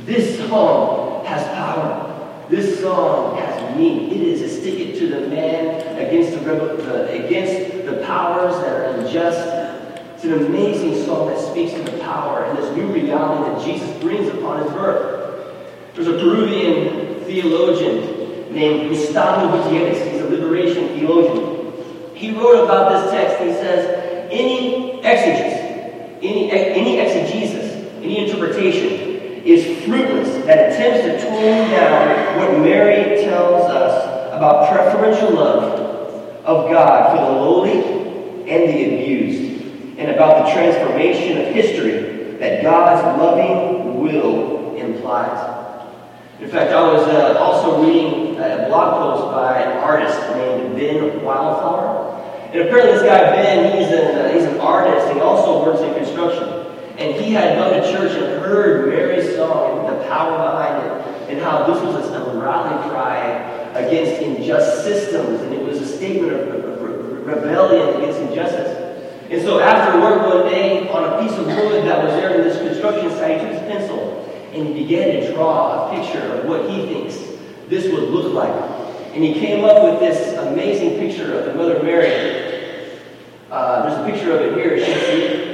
This 0.05 0.47
song 0.47 1.25
has 1.25 1.45
power. 1.55 2.47
This 2.49 2.79
song 2.79 3.37
has 3.37 3.75
meaning. 3.75 4.11
It 4.11 4.21
is 4.21 4.41
a 4.41 4.49
stick 4.49 4.79
it 4.79 4.99
to 4.99 5.07
the 5.07 5.27
man 5.27 5.97
against 5.97 6.31
the, 6.31 6.39
the 6.39 7.25
against 7.25 7.85
the 7.85 8.05
powers 8.05 8.55
that 8.61 8.71
are 8.71 8.99
unjust 8.99 9.65
it's 10.15 10.23
an 10.23 10.33
amazing 10.45 11.05
song 11.05 11.27
that 11.27 11.37
speaks 11.37 11.73
to 11.73 11.83
the 11.83 11.99
power 11.99 12.45
and 12.45 12.57
this 12.57 12.73
new 12.75 12.87
reality 12.87 13.51
that 13.51 13.65
Jesus 13.65 14.01
brings 14.01 14.29
upon 14.29 14.63
his 14.63 14.71
birth. 14.71 15.53
There's 15.93 16.07
a 16.07 16.13
Peruvian 16.13 17.19
theologian 17.25 18.53
named 18.53 18.89
Gustavo 18.89 19.61
Gutierrez. 19.61 20.09
He's 20.09 20.21
a 20.21 20.29
liberation 20.29 20.87
theologian. 20.97 22.15
He 22.15 22.31
wrote 22.31 22.63
about 22.63 22.93
this 22.93 23.11
text. 23.11 23.43
He 23.43 23.51
says, 23.51 24.29
any 24.31 24.99
exegesis, 24.99 26.19
any, 26.23 26.49
any 26.51 26.99
exegesis, 26.99 27.73
any 27.97 28.25
interpretation 28.25 29.04
is 29.45 29.85
fruitless 29.85 30.43
that 30.45 30.71
attempts 30.71 31.01
to 31.03 31.29
tone 31.29 31.69
down 31.69 32.37
what 32.39 32.59
Mary 32.59 33.23
tells 33.23 33.69
us 33.69 34.05
about 34.33 34.71
preferential 34.73 35.35
love 35.35 35.79
of 36.43 36.69
God 36.71 37.11
for 37.11 37.25
the 37.25 37.39
lowly 37.39 37.81
and 38.49 38.69
the 38.69 38.85
abused 38.85 39.97
and 39.97 40.11
about 40.11 40.45
the 40.45 40.53
transformation 40.53 41.37
of 41.37 41.53
history 41.53 42.37
that 42.37 42.63
God's 42.63 43.19
loving 43.21 44.01
will 44.01 44.75
implies. 44.75 45.55
In 46.41 46.49
fact, 46.49 46.71
I 46.71 46.91
was 46.91 47.07
uh, 47.07 47.39
also 47.39 47.81
reading 47.83 48.35
a 48.35 48.65
blog 48.67 48.97
post 48.97 49.31
by 49.33 49.61
an 49.61 49.77
artist 49.77 50.19
named 50.35 50.75
Ben 50.75 51.23
Wildflower. 51.23 52.49
And 52.51 52.61
apparently 52.61 52.93
this 52.93 53.03
guy, 53.03 53.31
Ben, 53.31 53.77
he's 53.77 53.91
an, 53.91 54.17
uh, 54.17 54.33
he's 54.33 54.43
an 54.43 54.59
artist. 54.59 55.13
He 55.13 55.19
also 55.21 55.63
works 55.65 55.81
in 55.81 55.93
construction. 55.93 56.54
And 56.97 57.15
he 57.21 57.31
had 57.31 57.57
gone 57.57 57.73
to 57.73 57.91
church 57.91 58.11
and 58.11 58.41
heard 58.41 58.87
Mary's 58.89 59.35
song 59.35 59.79
and 59.79 59.97
the 59.99 60.07
power 60.07 60.37
behind 60.37 60.85
it, 60.85 61.29
and 61.29 61.41
how 61.41 61.65
this 61.65 61.81
was 61.81 61.95
a 62.11 62.39
rally 62.39 62.89
cry 62.89 63.19
against 63.73 64.21
unjust 64.21 64.83
systems, 64.83 65.41
and 65.41 65.53
it 65.53 65.61
was 65.61 65.81
a 65.81 65.85
statement 65.85 66.31
of, 66.31 66.65
rebellion 67.25 68.01
against 68.01 68.19
injustice. 68.19 68.71
And 69.29 69.41
so 69.41 69.59
after 69.59 69.99
work 69.99 70.21
one 70.31 70.45
day, 70.45 70.87
on 70.89 71.03
a 71.03 71.21
piece 71.21 71.35
of 71.37 71.47
wood 71.47 71.85
that 71.85 72.03
was 72.03 72.13
there 72.13 72.35
in 72.35 72.47
this 72.47 72.57
construction 72.59 73.09
site, 73.11 73.41
he 73.41 73.47
took 73.47 73.53
his 73.53 73.61
pencil 73.61 74.21
and 74.53 74.67
he 74.67 74.83
began 74.83 75.21
to 75.21 75.33
draw 75.33 75.89
a 75.89 75.95
picture 75.95 76.21
of 76.21 76.45
what 76.45 76.69
he 76.69 76.85
thinks 76.85 77.15
this 77.67 77.91
would 77.91 78.09
look 78.09 78.31
like. 78.33 78.53
And 79.13 79.23
he 79.23 79.33
came 79.33 79.65
up 79.65 79.83
with 79.83 79.99
this 79.99 80.37
amazing 80.37 80.99
picture 80.99 81.33
of 81.33 81.45
the 81.45 81.53
Mother 81.55 81.81
Mary. 81.81 83.01
Uh, 83.49 83.87
there's 83.87 83.99
a 83.99 84.11
picture 84.11 84.37
of 84.37 84.41
it 84.41 84.53
here. 84.55 84.75
You 84.75 84.85
can 84.85 84.99
see 84.99 85.21
it. 85.23 85.51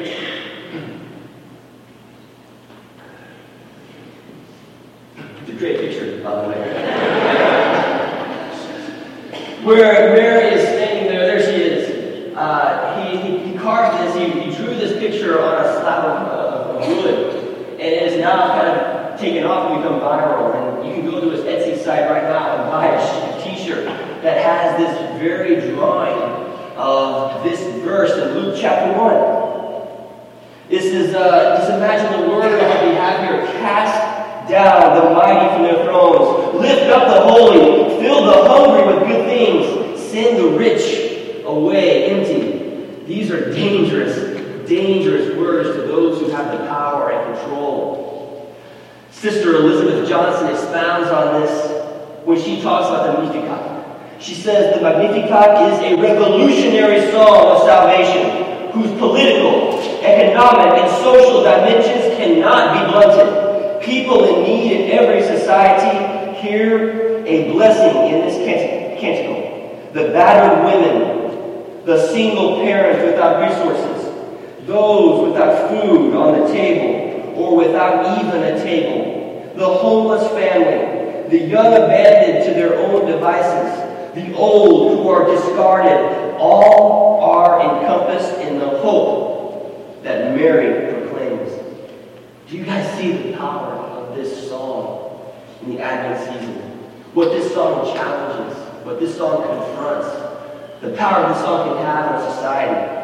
It's 5.42 5.50
a 5.50 5.54
great 5.54 5.80
picture, 5.80 6.22
by 6.22 6.42
the 6.42 6.50
way. 6.50 6.62
Where 9.72 10.14
Mary 10.14 10.54
is 10.54 10.68
standing 10.68 11.08
there, 11.08 11.26
there 11.26 11.40
she 11.40 11.62
is. 11.64 12.36
Uh, 12.36 13.06
he, 13.06 13.16
he, 13.16 13.38
he, 13.52 13.58
carved 13.58 14.06
this, 14.06 14.14
he, 14.18 14.42
he, 14.42 14.54
drew 14.54 14.76
this 14.76 15.00
picture 15.00 15.42
on 15.42 15.64
a 15.64 15.80
slab 15.80 16.04
of, 16.04 16.28
uh, 16.28 16.78
of 16.78 16.88
wood, 16.90 17.80
and 17.80 17.80
it 17.80 18.12
is 18.12 18.20
now 18.20 18.50
kind 18.50 18.68
of 18.68 19.18
taken 19.18 19.46
off 19.46 19.72
and 19.72 19.82
become 19.82 20.02
viral. 20.02 20.82
And 20.82 20.86
you 20.86 20.96
can 20.96 21.10
go 21.10 21.22
to 21.22 21.30
his 21.30 21.46
Etsy 21.46 21.82
site 21.82 22.10
right 22.10 22.24
now 22.24 22.58
and 22.58 22.70
buy 22.70 22.88
a 22.88 23.44
t-shirt 23.44 23.86
that 24.24 24.44
has 24.44 24.78
this 24.78 25.22
very 25.22 25.72
drawing 25.74 26.22
of 26.76 27.42
this 27.46 27.62
verse 27.82 28.12
in 28.12 28.34
Luke 28.34 28.58
chapter 28.60 28.92
1. 29.00 30.70
This 30.70 30.84
is, 30.84 31.16
uh, 31.16 31.60
just 31.60 31.72
imagine 31.72 32.22
the 32.22 32.30
word 32.30 32.60
that 32.60 32.86
we 32.86 32.94
have 32.96 33.22
here. 33.24 33.46
Cast 33.62 34.12
down 34.50 34.96
the 34.98 35.14
mighty 35.14 35.56
from 35.56 35.64
their 35.64 35.86
thrones. 35.86 36.56
Lift 36.56 36.90
up 36.92 37.08
the 37.08 37.22
holy. 37.22 38.02
Fill 38.02 38.26
the 38.26 38.50
hungry 38.50 38.94
with 38.94 39.08
good 39.08 39.26
things. 39.26 40.02
Send 40.02 40.38
the 40.38 40.58
rich 40.58 41.44
away 41.46 42.06
empty. 42.12 43.04
These 43.06 43.32
are 43.32 43.52
dangerous, 43.54 44.68
dangerous 44.68 45.36
words 45.38 45.70
to 45.70 45.82
those 45.84 46.20
who 46.20 46.30
have 46.32 46.52
the 46.52 46.66
power 46.68 47.12
and 47.12 47.36
control. 47.36 48.56
Elizabeth 49.56 50.08
Johnson 50.08 50.48
expounds 50.48 51.10
on 51.10 51.42
this 51.42 51.72
when 52.26 52.40
she 52.40 52.62
talks 52.62 52.88
about 52.90 53.16
the 53.16 53.24
Magnificat. 53.24 54.22
She 54.22 54.36
says 54.36 54.76
the 54.76 54.82
Magnificat 54.82 55.74
is 55.74 55.80
a 55.80 56.02
revolutionary 56.02 57.12
song 57.12 57.56
of 57.56 57.64
salvation 57.64 58.72
whose 58.72 58.92
political, 59.00 59.80
economic, 60.04 60.80
and 60.82 61.04
social 61.04 61.44
dimensions 61.44 62.16
cannot 62.18 62.74
be 62.74 62.92
blunted. 62.92 63.82
People 63.84 64.24
in 64.26 64.44
need 64.44 64.72
in 64.72 64.92
every 64.92 65.22
society 65.24 66.40
hear 66.40 67.24
a 67.26 67.52
blessing 67.52 68.14
in 68.14 68.22
this 68.26 68.38
canticle. 69.00 69.92
The 69.94 70.14
battered 70.14 70.66
women, 70.66 71.86
the 71.86 72.08
single 72.10 72.58
parents 72.58 73.04
without 73.04 73.42
resources, 73.42 74.68
those 74.68 75.30
without 75.30 75.70
food 75.70 76.16
on 76.16 76.40
the 76.40 76.48
table 76.54 77.34
or 77.36 77.58
without 77.58 78.24
even 78.24 78.44
a 78.44 78.64
table, 78.64 79.21
the 79.56 79.66
homeless 79.66 80.28
family, 80.32 81.30
the 81.30 81.46
young 81.46 81.74
abandoned 81.74 82.46
to 82.46 82.54
their 82.54 82.78
own 82.78 83.06
devices, 83.06 84.14
the 84.16 84.36
old 84.36 84.98
who 84.98 85.10
are 85.10 85.26
discarded, 85.26 86.36
all 86.40 87.22
are 87.22 87.62
encompassed 87.62 88.40
in 88.40 88.60
the 88.60 88.68
hope 88.80 90.04
that 90.04 90.36
Mary 90.36 90.92
proclaims. 90.94 91.52
Do 92.48 92.58
you 92.58 92.66
guys 92.66 92.98
see 92.98 93.12
the 93.12 93.38
power 93.38 93.74
of 93.74 94.16
this 94.16 94.50
song 94.50 95.32
in 95.62 95.76
the 95.76 95.82
Advent 95.82 96.20
season? 96.20 96.56
What 97.14 97.30
this 97.30 97.54
song 97.54 97.94
challenges, 97.94 98.58
what 98.86 99.00
this 99.00 99.16
song 99.16 99.44
confronts, 99.44 100.10
the 100.82 100.92
power 100.98 101.32
this 101.32 101.42
song 101.44 101.68
can 101.68 101.86
have 101.86 102.16
on 102.16 102.34
society. 102.34 102.98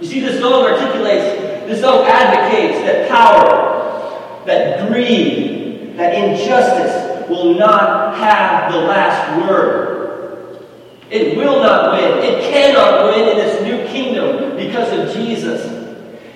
You 0.00 0.06
see, 0.06 0.20
this 0.20 0.40
song 0.40 0.64
articulates, 0.64 1.40
this 1.66 1.80
song 1.80 2.04
advocates 2.06 2.80
that 2.86 3.08
power, 3.08 4.44
that 4.46 4.88
greed, 4.88 5.51
that 5.96 6.14
injustice 6.14 7.28
will 7.28 7.54
not 7.54 8.16
have 8.16 8.72
the 8.72 8.78
last 8.78 9.46
word. 9.46 9.92
It 11.10 11.36
will 11.36 11.60
not 11.60 11.92
win. 11.92 12.18
It 12.18 12.50
cannot 12.50 13.04
win 13.04 13.28
in 13.28 13.36
this 13.36 13.62
new 13.62 13.86
kingdom 13.88 14.56
because 14.56 14.90
of 14.98 15.14
Jesus. 15.14 15.66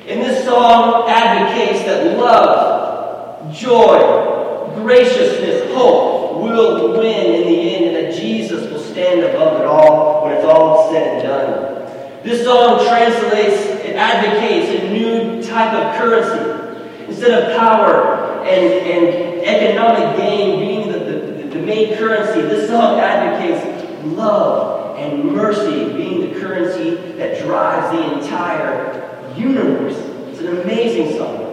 And 0.06 0.20
this 0.20 0.44
song 0.44 1.08
advocates 1.08 1.84
that 1.86 2.18
love, 2.18 3.54
joy, 3.54 4.74
graciousness, 4.76 5.72
hope 5.72 6.42
will 6.42 6.92
win 6.92 7.34
in 7.34 7.48
the 7.48 7.74
end, 7.74 7.96
and 7.96 7.96
that 7.96 8.20
Jesus 8.20 8.70
will 8.70 8.80
stand 8.80 9.22
above 9.22 9.60
it 9.60 9.66
all 9.66 10.24
when 10.24 10.34
it's 10.34 10.44
all 10.44 10.92
said 10.92 11.14
and 11.14 11.22
done. 11.26 12.22
This 12.22 12.44
song 12.44 12.84
translates, 12.86 13.62
it 13.84 13.96
advocates 13.96 14.82
a 14.82 14.92
new 14.92 15.42
type 15.42 15.72
of 15.72 15.96
currency. 15.96 17.06
Instead 17.06 17.42
of 17.42 17.56
power 17.56 18.25
and, 18.48 18.86
and 18.86 19.44
economic 19.44 20.16
gain 20.16 20.60
being 20.60 20.92
the, 20.92 20.98
the, 20.98 21.48
the 21.48 21.58
main 21.58 21.96
currency, 21.96 22.40
this 22.42 22.68
song 22.68 22.98
advocates 23.00 23.64
love 24.04 24.98
and 24.98 25.24
mercy 25.24 25.92
being 25.92 26.32
the 26.32 26.40
currency 26.40 26.94
that 27.16 27.42
drives 27.44 27.96
the 27.96 28.18
entire 28.18 29.34
universe. 29.36 29.96
It's 30.30 30.40
an 30.40 30.60
amazing 30.60 31.18
song. 31.18 31.44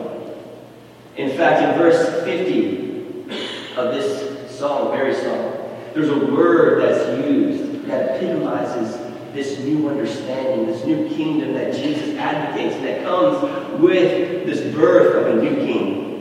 In 1.18 1.36
fact, 1.38 1.62
in 1.62 1.78
verse 1.78 2.24
50 2.24 3.78
of 3.78 3.94
this 3.94 4.58
song, 4.58 4.92
very 4.92 5.14
song, 5.14 5.52
there's 5.94 6.10
a 6.10 6.26
word 6.26 6.82
that's 6.82 7.26
used 7.26 7.86
that 7.86 8.16
epitomizes 8.16 8.98
this 9.34 9.60
new 9.60 9.90
understanding, 9.90 10.68
this 10.68 10.86
new 10.86 11.10
kingdom 11.10 11.54
that 11.54 11.74
Jesus 11.76 12.16
advocates 12.18 12.76
and 12.76 12.86
that 12.86 13.04
comes 13.04 13.80
with 13.80 14.46
this 14.46 14.74
birth 14.74 15.16
of 15.16 15.38
a 15.38 15.42
new 15.42 15.56
king. 15.56 16.13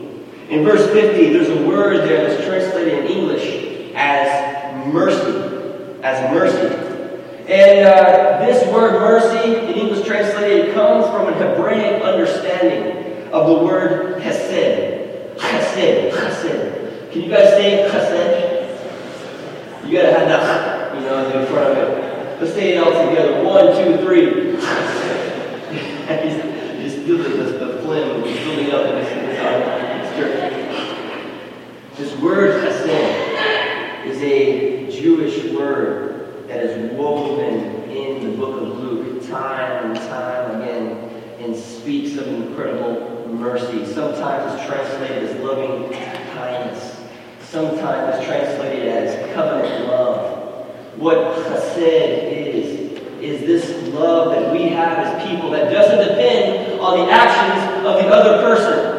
In 0.48 0.64
verse 0.64 0.90
50, 0.92 1.32
there's 1.32 1.48
a 1.48 1.66
word 1.66 2.08
there 2.08 2.28
that's 2.28 2.44
translated 2.44 3.04
in 3.04 3.10
English 3.10 3.92
as 3.94 4.86
mercy 4.92 5.52
as 6.02 6.30
mercy. 6.32 6.76
And 7.48 7.86
uh, 7.86 8.44
this 8.44 8.66
word 8.72 9.00
mercy, 9.00 9.56
in 9.56 9.74
English 9.74 10.06
translated, 10.06 10.74
comes 10.74 11.06
from 11.06 11.28
an 11.28 11.34
Hebraic 11.34 12.02
understanding 12.02 13.30
of 13.32 13.46
the 13.46 13.64
word 13.64 14.20
chesed. 14.22 15.36
Chesed, 15.36 16.12
chesed. 16.12 17.12
Can 17.12 17.22
you 17.22 17.28
guys 17.28 17.50
say 17.50 17.88
chesed? 17.90 18.60
You 19.86 19.98
gotta 19.98 20.12
have 20.18 20.28
that, 20.28 20.94
you 20.94 21.00
know, 21.02 21.40
in 21.40 21.46
front 21.46 21.70
of 21.70 21.76
it. 21.78 22.40
Let's 22.40 22.54
say 22.54 22.74
it 22.74 22.78
all 22.78 23.08
together. 23.08 23.44
One, 23.44 23.66
two, 23.76 23.98
three. 24.04 24.22
you 24.52 24.64
just 26.82 26.98
feel 27.04 27.18
the, 27.18 27.28
the, 27.28 27.82
phlegm 27.82 28.22
building 28.22 28.70
up 28.72 28.86
in 28.86 28.94
this, 28.96 29.08
church. 29.08 29.91
This 31.96 32.14
word 32.18 32.62
chesed 32.62 34.04
is 34.04 34.20
a 34.20 34.90
Jewish 34.90 35.50
word 35.52 36.48
that 36.48 36.62
is 36.64 36.92
woven 36.92 37.90
in 37.90 38.30
the 38.30 38.36
book 38.36 38.60
of 38.60 38.78
Luke 38.78 39.26
time 39.26 39.90
and 39.90 39.96
time 39.96 40.60
again 40.60 40.98
and 41.40 41.56
speaks 41.56 42.18
of 42.18 42.28
incredible 42.28 43.26
mercy. 43.28 43.86
Sometimes 43.86 44.54
it's 44.54 44.66
translated 44.66 45.30
as 45.30 45.40
loving 45.40 45.90
kindness. 46.34 47.00
Sometimes 47.40 48.18
it's 48.18 48.26
translated 48.26 48.88
as 48.88 49.34
covenant 49.34 49.86
love. 49.86 50.68
What 50.98 51.16
chesed 51.38 51.78
is, 51.78 53.00
is 53.22 53.40
this 53.46 53.88
love 53.94 54.32
that 54.34 54.52
we 54.52 54.68
have 54.68 54.98
as 54.98 55.26
people 55.26 55.50
that 55.52 55.72
doesn't 55.72 56.06
depend 56.06 56.78
on 56.80 57.06
the 57.06 57.10
actions 57.10 57.86
of 57.86 58.02
the 58.02 58.08
other 58.08 58.42
person. 58.42 58.91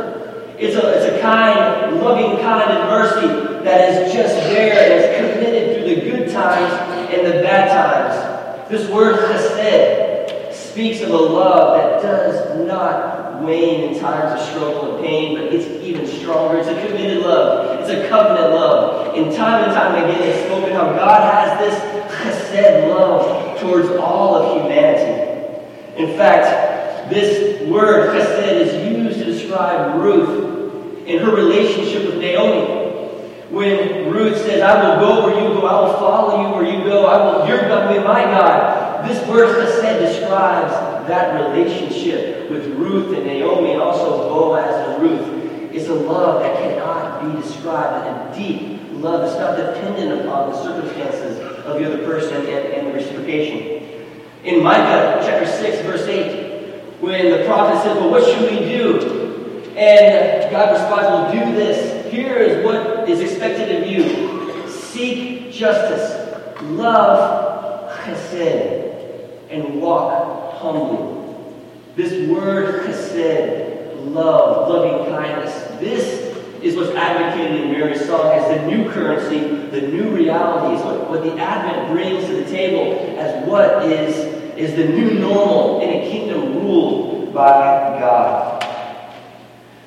It's 0.64 0.78
a, 0.78 1.18
a 1.18 1.20
kind, 1.20 1.98
loving 1.98 2.40
kind 2.42 2.72
of 2.72 2.90
mercy 2.90 3.28
that 3.66 3.90
is 3.90 4.14
just 4.14 4.34
there 4.48 4.72
and 4.72 4.94
is 4.94 5.34
committed 5.34 5.76
through 5.76 5.96
the 5.96 6.10
good 6.10 6.32
times 6.32 6.72
and 7.12 7.28
the 7.28 7.44
bad 7.44 7.68
times. 7.70 8.70
This 8.70 8.90
word 8.90 9.30
chesed 9.30 10.54
speaks 10.54 11.02
of 11.02 11.10
a 11.10 11.18
love 11.18 11.78
that 11.78 12.02
does 12.02 12.66
not 12.66 13.44
wane 13.44 13.94
in 13.94 14.00
times 14.00 14.40
of 14.40 14.48
struggle 14.48 14.96
and 14.96 15.06
pain, 15.06 15.36
but 15.36 15.54
it's 15.54 15.68
even 15.84 16.08
stronger. 16.08 16.60
It's 16.60 16.70
a 16.70 16.88
committed 16.88 17.24
love. 17.24 17.82
It's 17.82 17.90
a 17.90 18.08
covenant 18.08 18.54
love. 18.54 19.18
And 19.18 19.36
time 19.36 19.66
and 19.66 19.74
time 19.74 20.02
again, 20.02 20.22
it's 20.22 20.46
spoken 20.46 20.72
how 20.72 20.94
God 20.94 21.34
has 21.34 21.60
this 21.60 21.78
chesed 22.22 22.88
love 22.88 23.60
towards 23.60 23.90
all 23.90 24.36
of 24.36 24.62
humanity. 24.62 25.52
In 25.98 26.18
fact, 26.18 26.73
this 27.10 27.68
word 27.68 28.16
chesed 28.16 28.62
is 28.62 28.96
used 28.96 29.20
to 29.20 29.26
describe 29.26 30.00
Ruth 30.00 31.08
in 31.08 31.20
her 31.20 31.36
relationship 31.36 32.06
with 32.06 32.18
Naomi 32.20 32.84
when 33.54 34.12
Ruth 34.12 34.38
says, 34.38 34.62
I 34.62 34.98
will 34.98 35.00
go 35.00 35.28
where 35.28 35.36
you 35.36 35.54
go, 35.54 35.68
I 35.68 35.82
will 35.82 35.94
follow 36.00 36.42
you 36.42 36.56
where 36.56 36.66
you 36.66 36.84
go, 36.84 37.06
I 37.06 37.24
will, 37.24 37.48
you're 37.48 37.68
going 37.68 37.88
to 37.88 38.00
be 38.00 38.04
my 38.04 38.24
God. 38.24 39.08
This 39.08 39.20
chesed 39.20 40.00
describes 40.00 40.74
that 41.08 41.40
relationship 41.40 42.50
with 42.50 42.66
Ruth 42.78 43.16
and 43.16 43.28
Naomi 43.28 43.74
and 43.74 43.82
also 43.82 44.30
Boaz 44.30 44.90
and 44.90 45.04
Ruth. 45.04 45.72
It's 45.72 45.88
a 45.88 45.94
love 45.94 46.42
that 46.42 46.58
cannot 46.58 47.22
be 47.22 47.42
described, 47.42 48.08
a 48.08 48.36
deep 48.36 48.80
love 48.94 49.22
that's 49.22 49.38
not 49.38 49.56
dependent 49.58 50.22
upon 50.22 50.52
the 50.52 50.64
circumstances 50.64 51.40
of 51.66 51.78
the 51.78 51.86
other 51.86 52.06
person 52.06 52.38
and, 52.38 52.74
and 52.74 52.88
the 52.88 52.94
reciprocation. 52.94 54.04
In 54.44 54.64
Micah 54.64 55.20
chapter 55.22 55.46
6, 55.46 55.82
verse 55.84 56.08
8, 56.08 56.43
when 57.04 57.32
the 57.32 57.46
prophet 57.46 57.84
says, 57.84 57.98
Well, 57.98 58.10
what 58.10 58.24
should 58.24 58.50
we 58.50 58.66
do? 58.66 59.74
And 59.76 60.50
God 60.50 60.72
responds, 60.72 61.04
Well, 61.04 61.32
do 61.34 61.54
this 61.54 62.10
here 62.12 62.38
is 62.38 62.64
what 62.64 63.10
is 63.10 63.20
expected 63.20 63.84
of 63.84 63.90
you 63.90 64.70
seek 64.70 65.52
justice, 65.52 66.62
love 66.62 67.92
chesed, 68.00 69.50
and 69.50 69.82
walk 69.82 70.54
humbly. 70.54 71.36
This 71.98 72.30
word 72.30 72.86
chesed, 72.86 74.14
love, 74.14 74.70
loving 74.70 75.12
kindness, 75.14 75.54
this 75.82 76.34
is 76.64 76.78
what's 76.78 76.92
advocated 76.92 77.60
in 77.62 77.72
Mary's 77.72 78.06
song 78.06 78.32
as 78.32 78.58
the 78.58 78.66
new 78.68 78.90
currency, 78.90 79.40
the 79.72 79.82
new 79.88 80.16
reality, 80.16 80.78
is 80.78 80.86
what, 80.86 81.10
what 81.10 81.24
the 81.24 81.38
Advent 81.38 81.92
brings 81.92 82.26
to 82.28 82.36
the 82.36 82.46
table 82.46 83.20
as 83.20 83.46
what 83.46 83.84
is, 83.84 84.43
is 84.58 84.76
the 84.76 84.86
new 84.86 85.20
normal 85.20 85.82
in 85.82 85.90
a 85.90 86.10
kingdom 86.10 86.56
ruled 86.56 87.34
by 87.34 88.00
God. 88.00 88.62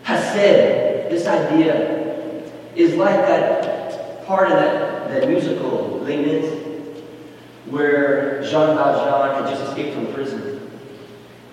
Chesed, 0.04 1.08
this 1.10 1.26
idea, 1.26 2.42
is 2.74 2.94
like 2.94 3.16
that 3.16 4.26
part 4.26 4.50
of 4.50 4.58
that, 4.58 5.08
that 5.08 5.28
musical, 5.28 6.00
Les 6.02 6.16
Mis, 6.16 6.62
where 7.66 8.42
Jean 8.42 8.76
Valjean 8.76 9.42
had 9.42 9.50
just 9.50 9.62
escaped 9.68 9.94
from 9.94 10.12
prison. 10.12 10.70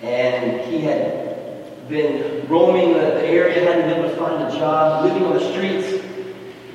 And 0.02 0.62
he 0.62 0.82
had 0.82 1.88
been 1.88 2.48
roaming 2.48 2.94
the, 2.94 3.24
area, 3.24 3.64
hadn't 3.64 3.90
been 3.90 4.00
able 4.00 4.10
to 4.10 4.16
find 4.16 4.44
a 4.44 4.58
job, 4.58 5.06
living 5.06 5.24
on 5.24 5.34
the 5.34 5.52
streets. 5.52 6.04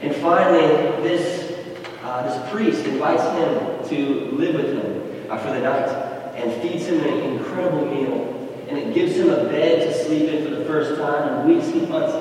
And 0.01 0.15
finally, 0.17 0.67
this, 1.03 1.53
uh, 2.03 2.23
this 2.23 2.51
priest 2.51 2.87
invites 2.87 3.23
him 3.23 3.89
to 3.91 4.37
live 4.37 4.55
with 4.55 4.73
him 4.73 5.31
uh, 5.31 5.39
for 5.39 5.51
the 5.51 5.61
night 5.61 6.08
and 6.39 6.63
feeds 6.63 6.87
him 6.87 7.01
an 7.01 7.33
incredible 7.33 7.87
meal. 7.87 8.35
And 8.69 8.79
it 8.79 8.95
gives 8.95 9.17
him 9.17 9.31
a 9.31 9.45
bed 9.45 9.89
to 9.89 10.05
sleep 10.05 10.29
in 10.29 10.45
for 10.45 10.55
the 10.55 10.65
first 10.65 11.01
time 11.01 11.49
in 11.49 11.57
weeks 11.57 11.69
and 11.69 11.89
months. 11.89 12.15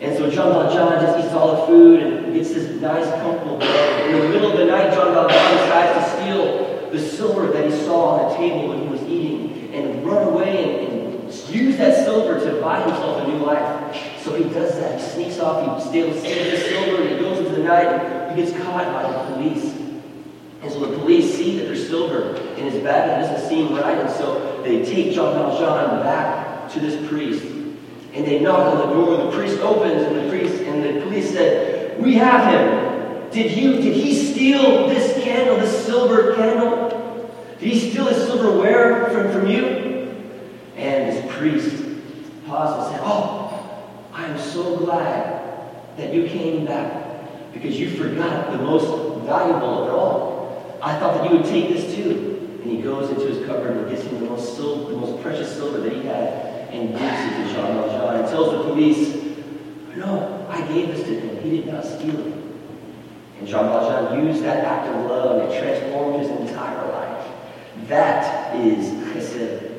And 0.00 0.16
so 0.16 0.30
John 0.30 0.52
Valjean 0.52 1.00
just 1.00 1.26
eats 1.26 1.34
all 1.34 1.60
the 1.60 1.66
food 1.66 2.02
and 2.02 2.34
gets 2.34 2.54
this 2.54 2.80
nice, 2.80 3.06
comfortable 3.20 3.58
bed. 3.58 4.10
In 4.10 4.20
the 4.20 4.28
middle 4.28 4.52
of 4.52 4.58
the 4.58 4.64
night, 4.64 4.94
Jean 4.94 5.12
Valjean 5.12 5.56
decides 5.56 5.98
to 5.98 6.22
steal 6.22 6.90
the 6.90 6.98
silver 6.98 7.48
that 7.48 7.70
he 7.70 7.70
saw 7.84 8.16
on 8.16 8.30
the 8.30 8.36
table 8.36 8.68
when 8.68 8.80
he 8.80 8.88
was 8.88 9.02
eating 9.02 9.74
and 9.74 10.04
run 10.04 10.26
away 10.28 10.86
and, 10.86 11.00
use 11.48 11.76
that 11.76 12.04
silver 12.04 12.40
to 12.40 12.60
buy 12.60 12.80
himself 12.80 13.22
a 13.22 13.28
new 13.28 13.38
life. 13.38 14.20
So 14.22 14.34
he 14.34 14.44
does 14.44 14.74
that. 14.74 15.00
He 15.00 15.06
sneaks 15.06 15.38
off, 15.38 15.82
he 15.82 15.88
steals 15.88 16.22
the 16.22 16.58
silver, 16.58 17.02
and 17.02 17.10
he 17.10 17.16
goes 17.18 17.38
into 17.38 17.50
the 17.50 17.62
night, 17.62 17.86
and 17.86 18.36
he 18.36 18.44
gets 18.44 18.56
caught 18.64 18.84
by 18.92 19.10
the 19.10 19.34
police. 19.34 19.69
And 21.10 21.24
so 21.24 21.26
the 21.26 21.32
police 21.32 21.34
see 21.34 21.58
that 21.58 21.64
there's 21.64 21.88
silver 21.88 22.36
in 22.56 22.70
his 22.70 22.82
bag, 22.82 23.10
and 23.10 23.22
it 23.22 23.26
doesn't 23.26 23.48
seem 23.48 23.74
right, 23.74 23.98
and 23.98 24.10
so 24.10 24.62
they 24.62 24.84
take 24.84 25.12
Jean 25.12 25.34
Valjean 25.34 26.02
back 26.02 26.70
to 26.72 26.80
this 26.80 27.08
priest. 27.08 27.44
And 28.12 28.26
they 28.26 28.40
knock 28.40 28.74
on 28.74 28.78
the 28.78 28.94
door, 28.94 29.24
the 29.24 29.30
priest 29.36 29.60
opens, 29.60 30.02
and 30.02 30.16
the 30.16 30.28
priest 30.28 30.62
and 30.62 30.82
the 30.82 31.00
police 31.02 31.30
said, 31.30 32.00
We 32.00 32.14
have 32.14 32.52
him. 32.52 33.30
Did 33.30 33.56
you 33.56 33.80
did 33.80 33.94
he 33.94 34.14
steal 34.32 34.88
this 34.88 35.22
candle, 35.22 35.56
this 35.56 35.86
silver 35.86 36.34
candle? 36.34 37.30
Did 37.58 37.72
he 37.72 37.90
steal 37.90 38.06
this 38.06 38.26
silverware 38.26 39.10
from, 39.10 39.32
from 39.32 39.48
you? 39.48 39.66
And 40.76 41.12
this 41.12 41.36
priest 41.36 41.84
paused 42.46 42.88
and 42.88 42.96
said, 42.96 43.00
Oh, 43.04 43.88
I 44.12 44.26
am 44.26 44.38
so 44.38 44.76
glad 44.78 45.96
that 45.96 46.12
you 46.12 46.28
came 46.28 46.64
back 46.64 47.52
because 47.52 47.78
you 47.78 47.96
forgot 47.96 48.50
the 48.50 48.58
most 48.58 49.24
valuable 49.24 49.84
of 49.84 49.94
all. 49.94 50.29
I 50.82 50.98
thought 50.98 51.18
that 51.18 51.30
you 51.30 51.36
would 51.36 51.46
take 51.46 51.68
this 51.68 51.94
too. 51.94 52.58
And 52.62 52.70
he 52.70 52.82
goes 52.82 53.10
into 53.10 53.26
his 53.26 53.46
cupboard 53.46 53.76
and 53.76 53.90
gets 53.90 54.02
him 54.04 54.20
the 54.20 54.26
most, 54.26 54.56
silver, 54.56 54.92
the 54.92 54.98
most 54.98 55.22
precious 55.22 55.54
silver 55.54 55.80
that 55.80 55.92
he 55.92 56.06
had 56.06 56.50
and 56.72 56.90
gives 56.90 57.02
it 57.02 57.48
to 57.48 57.54
Jean 57.54 57.74
Valjean 57.74 58.20
and 58.20 58.28
tells 58.28 58.52
the 58.52 58.62
police, 58.62 59.36
No, 59.96 60.46
I 60.48 60.60
gave 60.68 60.88
this 60.88 61.02
to 61.04 61.20
him. 61.20 61.42
He 61.42 61.56
did 61.58 61.66
not 61.66 61.84
steal 61.84 62.18
it. 62.18 62.34
And 63.38 63.48
Jean 63.48 63.64
Valjean 63.64 64.26
used 64.26 64.42
that 64.44 64.64
act 64.64 64.88
of 64.88 65.06
love 65.06 65.40
and 65.40 65.52
it 65.52 65.60
transformed 65.60 66.20
his 66.20 66.30
entire 66.30 66.90
life. 66.92 67.26
That 67.88 68.54
is 68.56 68.88
chesed. 68.88 69.70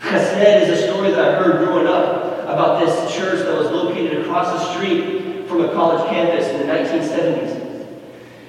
Chesed 0.00 0.62
is 0.62 0.68
a 0.80 0.86
story 0.88 1.10
that 1.10 1.20
I 1.20 1.42
heard 1.42 1.64
growing 1.64 1.86
up 1.86 2.40
about 2.44 2.84
this 2.84 3.14
church 3.14 3.40
that 3.40 3.56
was 3.56 3.70
located 3.70 4.22
across 4.22 4.46
the 4.46 4.74
street 4.74 5.46
from 5.46 5.64
a 5.64 5.72
college 5.72 6.08
campus 6.10 6.48
in 6.48 6.66
the 6.66 6.72
1970s. 6.72 7.68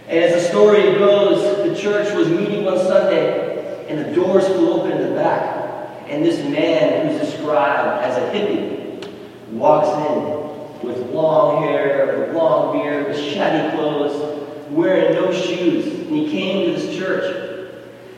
And 0.07 0.23
as 0.23 0.41
the 0.41 0.49
story 0.49 0.81
goes, 0.97 1.58
church 1.81 2.13
was 2.13 2.27
meeting 2.27 2.65
one 2.65 2.77
Sunday, 2.77 3.85
and 3.87 3.99
the 3.99 4.13
doors 4.13 4.45
flew 4.47 4.73
open 4.73 4.91
in 4.91 5.09
the 5.09 5.15
back, 5.15 6.07
and 6.07 6.25
this 6.25 6.39
man 6.49 7.07
who's 7.07 7.29
described 7.29 8.03
as 8.03 8.17
a 8.17 8.37
hippie 8.37 9.11
walks 9.51 9.87
in 10.09 10.87
with 10.87 11.09
long 11.11 11.63
hair, 11.63 12.19
with 12.19 12.35
long 12.35 12.73
beard, 12.73 13.07
with 13.07 13.17
shabby 13.17 13.75
clothes, 13.75 14.47
wearing 14.69 15.13
no 15.13 15.31
shoes, 15.31 15.85
and 15.85 16.15
he 16.15 16.29
came 16.29 16.67
to 16.73 16.79
this 16.79 16.97
church. 16.97 17.35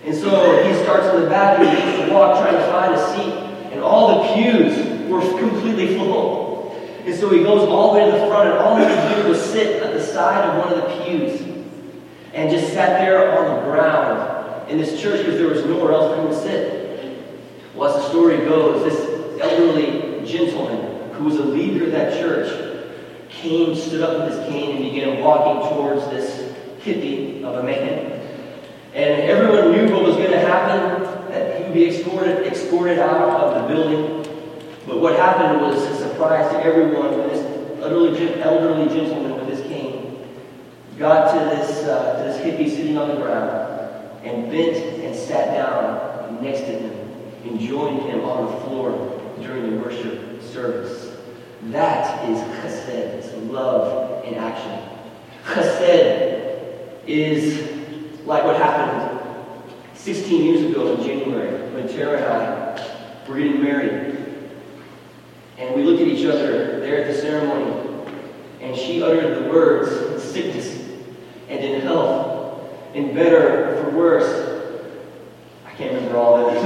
And 0.05 0.15
so 0.15 0.63
he 0.63 0.73
starts 0.83 1.13
in 1.13 1.21
the 1.21 1.29
back 1.29 1.59
and 1.59 1.69
he 1.69 1.75
begins 1.75 2.07
to 2.07 2.13
walk 2.13 2.41
trying 2.41 2.55
to 2.55 2.65
find 2.71 2.93
a 2.95 3.15
seat. 3.15 3.33
And 3.71 3.81
all 3.81 4.23
the 4.23 4.33
pews 4.33 5.09
were 5.09 5.21
completely 5.39 5.95
full. 5.95 6.75
And 7.05 7.15
so 7.15 7.29
he 7.29 7.43
goes 7.43 7.67
all 7.69 7.93
the 7.93 7.99
way 7.99 8.05
to 8.05 8.11
the 8.11 8.27
front, 8.27 8.49
and 8.49 8.57
all 8.57 8.75
he 8.77 8.85
could 8.85 9.23
do 9.23 9.29
was 9.29 9.41
sit 9.43 9.81
at 9.83 9.93
the 9.93 10.03
side 10.03 10.43
of 10.49 10.65
one 10.65 10.73
of 10.73 10.81
the 10.81 11.03
pews 11.03 11.51
and 12.33 12.49
just 12.49 12.73
sat 12.73 12.99
there 12.99 13.37
on 13.37 13.55
the 13.55 13.61
ground 13.63 14.69
in 14.69 14.77
this 14.77 15.01
church 15.01 15.25
because 15.25 15.37
there 15.37 15.47
was 15.47 15.65
nowhere 15.65 15.91
else 15.91 16.15
for 16.15 16.21
him 16.21 16.29
to 16.29 16.35
sit. 16.35 16.81
Well, 17.75 17.93
as 17.93 18.03
the 18.03 18.09
story 18.09 18.37
goes, 18.37 18.83
this 18.83 19.41
elderly 19.41 20.25
gentleman 20.25 21.13
who 21.13 21.25
was 21.25 21.37
a 21.37 21.43
leader 21.43 21.85
of 21.85 21.91
that 21.91 22.19
church 22.19 22.71
came, 23.29 23.75
stood 23.75 24.01
up 24.01 24.19
with 24.19 24.37
his 24.37 24.47
cane, 24.49 24.77
and 24.77 24.85
began 24.85 25.23
walking 25.23 25.69
towards 25.69 26.07
this 26.09 26.53
hippie 26.83 27.43
of 27.43 27.55
a 27.55 27.63
man. 27.63 28.11
And 28.93 29.21
everyone 29.21 29.71
knew 29.71 29.93
what 29.93 30.03
was 30.03 30.15
going 30.15 30.31
to 30.31 30.39
happen, 30.39 31.03
that 31.31 31.57
he 31.57 31.63
would 31.63 31.73
be 31.73 31.87
escorted, 31.87 32.45
escorted 32.51 32.99
out 32.99 33.41
of 33.41 33.61
the 33.61 33.73
building. 33.73 34.21
But 34.85 34.99
what 34.99 35.15
happened 35.15 35.61
was 35.61 35.81
a 35.81 35.95
surprise 35.95 36.51
to 36.51 36.63
everyone 36.63 37.17
when 37.17 37.29
this 37.29 37.81
elderly, 37.81 38.41
elderly 38.41 38.87
gentleman 38.89 39.30
got 41.01 41.33
to 41.33 41.55
this, 41.55 41.83
uh, 41.83 42.17
to 42.17 42.23
this 42.23 42.39
hippie 42.39 42.69
sitting 42.69 42.97
on 42.97 43.09
the 43.09 43.15
ground 43.15 43.49
and 44.23 44.49
bent 44.49 44.77
and 45.03 45.13
sat 45.13 45.53
down 45.53 46.41
next 46.41 46.61
to 46.61 46.67
him 46.67 47.01
joined 47.67 48.01
him 48.01 48.25
on 48.25 48.45
the 48.45 48.57
floor 48.61 49.21
during 49.39 49.71
the 49.71 49.77
worship 49.77 50.41
service. 50.41 51.15
That 51.69 52.27
is 52.29 52.39
chesed. 52.39 52.89
It's 52.89 53.33
love 53.51 54.25
in 54.25 54.35
action. 54.35 54.89
Chesed 55.45 56.99
is 57.07 58.19
like 58.25 58.43
what 58.43 58.57
happened 58.57 59.19
16 59.93 60.43
years 60.43 60.71
ago 60.71 60.95
in 60.95 61.03
January 61.05 61.71
when 61.73 61.87
Tara 61.87 62.17
and 62.17 62.25
I 62.25 63.27
were 63.29 63.37
getting 63.37 63.63
married. 63.63 64.17
And 65.57 65.75
we 65.75 65.83
looked 65.83 66.01
at 66.01 66.07
each 66.07 66.25
other 66.25 66.79
there 66.79 67.03
at 67.03 67.07
the 67.07 67.21
ceremony, 67.21 68.05
and 68.59 68.75
she 68.75 69.03
uttered 69.03 69.43
the 69.43 69.49
words 69.49 70.23
sickness 70.23 70.80
in 71.73 71.81
health, 71.81 72.61
in 72.93 73.13
better 73.13 73.83
for 73.83 73.89
worse. 73.97 74.29
I 75.65 75.71
can't 75.71 75.93
remember 75.93 76.17
all 76.17 76.49
it. 76.49 76.57
in 76.57 76.63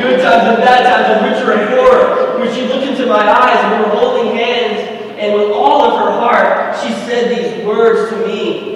good 0.00 0.22
times 0.22 0.44
and 0.48 0.58
bad 0.58 0.86
times, 0.86 1.08
in 1.18 1.24
richer 1.32 1.52
and 1.52 1.68
poorer, 1.70 2.38
when 2.38 2.48
she 2.54 2.62
looked 2.66 2.86
into 2.86 3.06
my 3.06 3.28
eyes 3.28 3.58
and 3.64 3.72
we 3.76 3.82
were 3.84 3.90
holding 3.96 4.36
hands, 4.36 4.78
and 5.18 5.34
with 5.34 5.50
all 5.50 5.82
of 5.82 5.98
her 6.00 6.12
heart, 6.20 6.76
she 6.80 6.92
said 7.06 7.30
these 7.30 7.64
words 7.66 8.10
to 8.10 8.16
me 8.26 8.72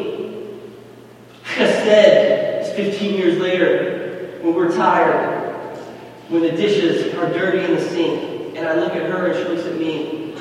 Chesed 1.45 2.61
it's 2.61 2.71
15 2.77 3.15
years 3.15 3.39
later 3.39 4.39
when 4.43 4.55
we're 4.55 4.73
tired, 4.75 5.77
when 6.29 6.43
the 6.43 6.53
dishes 6.53 7.15
are 7.15 7.33
dirty 7.33 7.65
in 7.65 7.75
the 7.75 7.81
sink, 7.81 8.57
and 8.57 8.67
I 8.67 8.75
look 8.75 8.93
at 8.93 9.11
her 9.11 9.31
and 9.31 9.37
she 9.37 9.45
looks 9.53 9.67
at 9.67 9.77
me, 9.77 10.35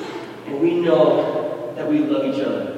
and 0.46 0.60
we 0.60 0.80
know 0.80 1.74
that 1.76 1.88
we 1.88 2.00
love 2.00 2.26
each 2.26 2.42
other. 2.44 2.77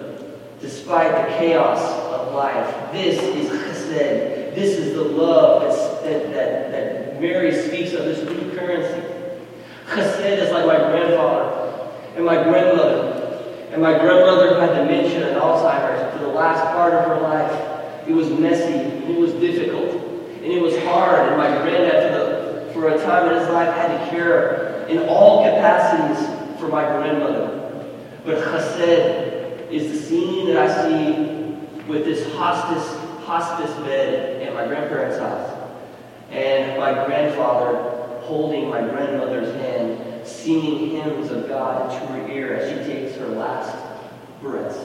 Despite 0.62 1.12
the 1.12 1.38
chaos 1.38 1.80
of 2.12 2.34
life, 2.34 2.92
this 2.92 3.18
is 3.24 3.50
chesed. 3.50 4.56
This 4.56 4.78
is 4.78 4.94
the 4.94 5.04
love 5.04 5.62
that, 6.04 6.34
that, 6.34 6.72
that 6.72 7.22
Mary 7.22 7.54
speaks 7.54 7.94
of, 7.94 8.04
this 8.04 8.22
new 8.24 8.52
currency. 8.58 9.02
Chesed 9.88 10.38
is 10.38 10.52
like 10.52 10.66
my 10.66 10.78
grandfather 10.78 11.92
and 12.16 12.26
my 12.26 12.44
grandmother. 12.44 13.16
And 13.72 13.82
my 13.82 13.98
grandmother 13.98 14.60
had 14.60 14.76
dementia 14.76 15.30
and 15.30 15.40
Alzheimer's 15.40 16.14
for 16.18 16.26
the 16.26 16.34
last 16.34 16.62
part 16.74 16.94
of 16.94 17.06
her 17.06 17.22
life. 17.22 18.08
It 18.08 18.14
was 18.14 18.30
messy, 18.32 18.74
it 18.74 19.18
was 19.18 19.32
difficult, 19.34 19.92
and 19.92 20.46
it 20.46 20.62
was 20.62 20.78
hard. 20.84 21.30
And 21.30 21.38
my 21.38 21.48
granddad, 21.62 22.74
for, 22.74 22.82
the, 22.82 22.96
for 22.96 23.00
a 23.00 23.04
time 23.06 23.32
in 23.32 23.40
his 23.40 23.48
life, 23.50 23.74
had 23.76 23.88
to 23.88 24.10
care 24.10 24.86
in 24.88 25.08
all 25.08 25.44
capacities 25.44 26.28
for 26.60 26.68
my 26.68 26.84
grandmother. 26.84 27.56
But 28.26 28.44
chesed 28.44 29.29
is 29.72 29.92
the 29.92 29.98
scene 29.98 30.48
that 30.48 30.58
I 30.58 30.90
see 30.90 31.14
with 31.88 32.06
this 32.06 32.34
hospice, 32.34 32.88
hospice 33.26 33.72
bed 33.86 34.42
at 34.42 34.54
my 34.54 34.66
grandparents' 34.66 35.20
house. 35.20 35.56
And 36.32 36.80
my 36.80 37.06
grandfather 37.06 38.22
holding 38.22 38.70
my 38.70 38.82
grandmother's 38.82 39.54
hand, 39.56 40.28
singing 40.28 40.92
hymns 40.92 41.32
of 41.32 41.48
God 41.48 41.92
into 41.92 42.06
her 42.14 42.32
ear 42.32 42.56
as 42.56 42.70
she 42.70 42.94
takes 42.94 43.16
her 43.18 43.28
last 43.28 43.76
breaths. 44.42 44.78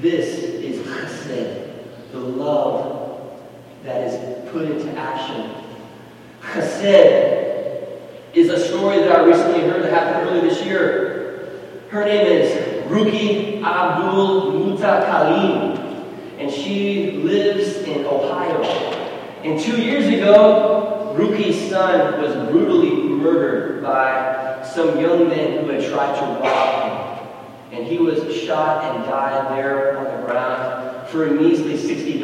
This 0.00 0.38
is 0.38 0.86
chesed, 0.86 2.12
the 2.12 2.18
love 2.18 3.40
that 3.84 4.06
is 4.08 4.50
put 4.50 4.70
into 4.70 4.90
action. 4.98 5.50
Chesed 6.42 8.00
is 8.34 8.50
a 8.50 8.68
story 8.68 8.98
that 8.98 9.12
I 9.12 9.24
recently 9.24 9.60
heard 9.60 9.82
that 9.82 9.92
happened 9.92 10.28
earlier 10.28 10.48
this 10.48 10.64
year. 10.64 11.60
Her 11.90 12.04
name 12.04 12.26
is 12.26 12.65
Ruki 12.88 13.62
Abdul 13.62 14.52
Mutakalim, 14.52 15.76
and 16.38 16.50
she 16.50 17.12
lives 17.12 17.76
in 17.78 18.04
Ohio. 18.04 18.62
And 19.42 19.60
two 19.60 19.80
years 19.80 20.06
ago, 20.06 21.14
Ruki's 21.16 21.70
son 21.70 22.20
was 22.20 22.34
brutally 22.50 22.90
murdered 22.92 23.82
by 23.82 24.62
some 24.74 25.00
young 25.00 25.28
men 25.28 25.64
who 25.64 25.70
had 25.70 25.90
tried 25.90 26.14
to 26.18 26.26
rob 26.42 26.82
him. 26.82 27.78
And 27.78 27.86
he 27.86 27.98
was 27.98 28.34
shot 28.34 28.84
and 28.84 29.04
died 29.04 29.56
there 29.56 29.98
on 29.98 30.04
the 30.04 30.26
ground 30.26 31.08
for 31.08 31.26
a 31.26 31.30
measly 31.30 31.74
$60 31.74 32.20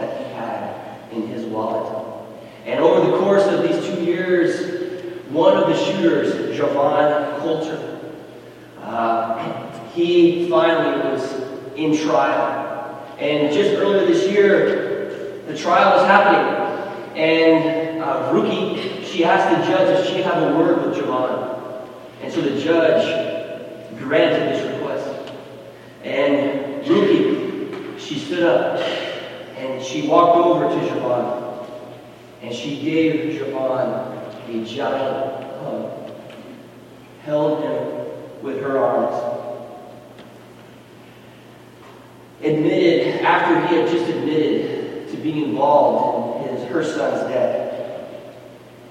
that 0.00 0.18
he 0.18 0.34
had 0.34 1.12
in 1.12 1.26
his 1.28 1.44
wallet. 1.44 2.02
And 2.64 2.80
over 2.80 3.10
the 3.10 3.18
course 3.18 3.44
of 3.46 3.62
these 3.62 3.84
two 3.84 4.04
years, 4.04 5.30
one 5.30 5.56
of 5.56 5.68
the 5.68 5.76
shooters, 5.76 6.56
Javon 6.56 7.38
Coulter, 7.40 8.00
uh, 8.80 9.71
he 9.94 10.48
finally 10.48 11.10
was 11.10 11.32
in 11.76 11.96
trial. 11.96 13.06
And 13.18 13.52
just 13.52 13.74
earlier 13.78 14.06
this 14.06 14.28
year, 14.30 15.42
the 15.46 15.56
trial 15.56 15.96
was 15.96 16.06
happening. 16.06 17.16
And 17.16 18.02
uh, 18.02 18.32
Ruki, 18.32 19.04
she 19.04 19.24
asked 19.24 19.50
the 19.50 19.70
judge 19.70 20.00
if 20.00 20.06
she 20.06 20.16
could 20.16 20.24
have 20.24 20.42
a 20.42 20.56
word 20.56 20.86
with 20.86 20.96
Javon. 20.96 21.86
And 22.22 22.32
so 22.32 22.40
the 22.40 22.60
judge 22.60 23.98
granted 23.98 24.54
this 24.54 24.74
request. 24.74 25.34
And 26.04 26.84
Ruki, 26.84 27.98
she 27.98 28.18
stood 28.18 28.44
up 28.44 28.80
and 29.58 29.82
she 29.82 30.08
walked 30.08 30.38
over 30.38 30.68
to 30.68 30.86
Javon. 30.86 31.68
And 32.40 32.54
she 32.54 32.80
gave 32.80 33.40
Javon 33.40 34.48
a 34.48 34.64
giant 34.64 35.44
hug, 35.60 36.12
held 37.24 37.62
him 37.62 38.42
with 38.42 38.60
her 38.60 38.78
arms 38.78 39.31
admitted, 42.42 43.22
after 43.22 43.66
he 43.66 43.80
had 43.80 43.88
just 43.88 44.08
admitted 44.10 45.08
to 45.10 45.16
being 45.18 45.44
involved 45.44 46.48
in 46.48 46.56
his, 46.56 46.68
her 46.68 46.84
son's 46.84 47.20
death, 47.32 47.60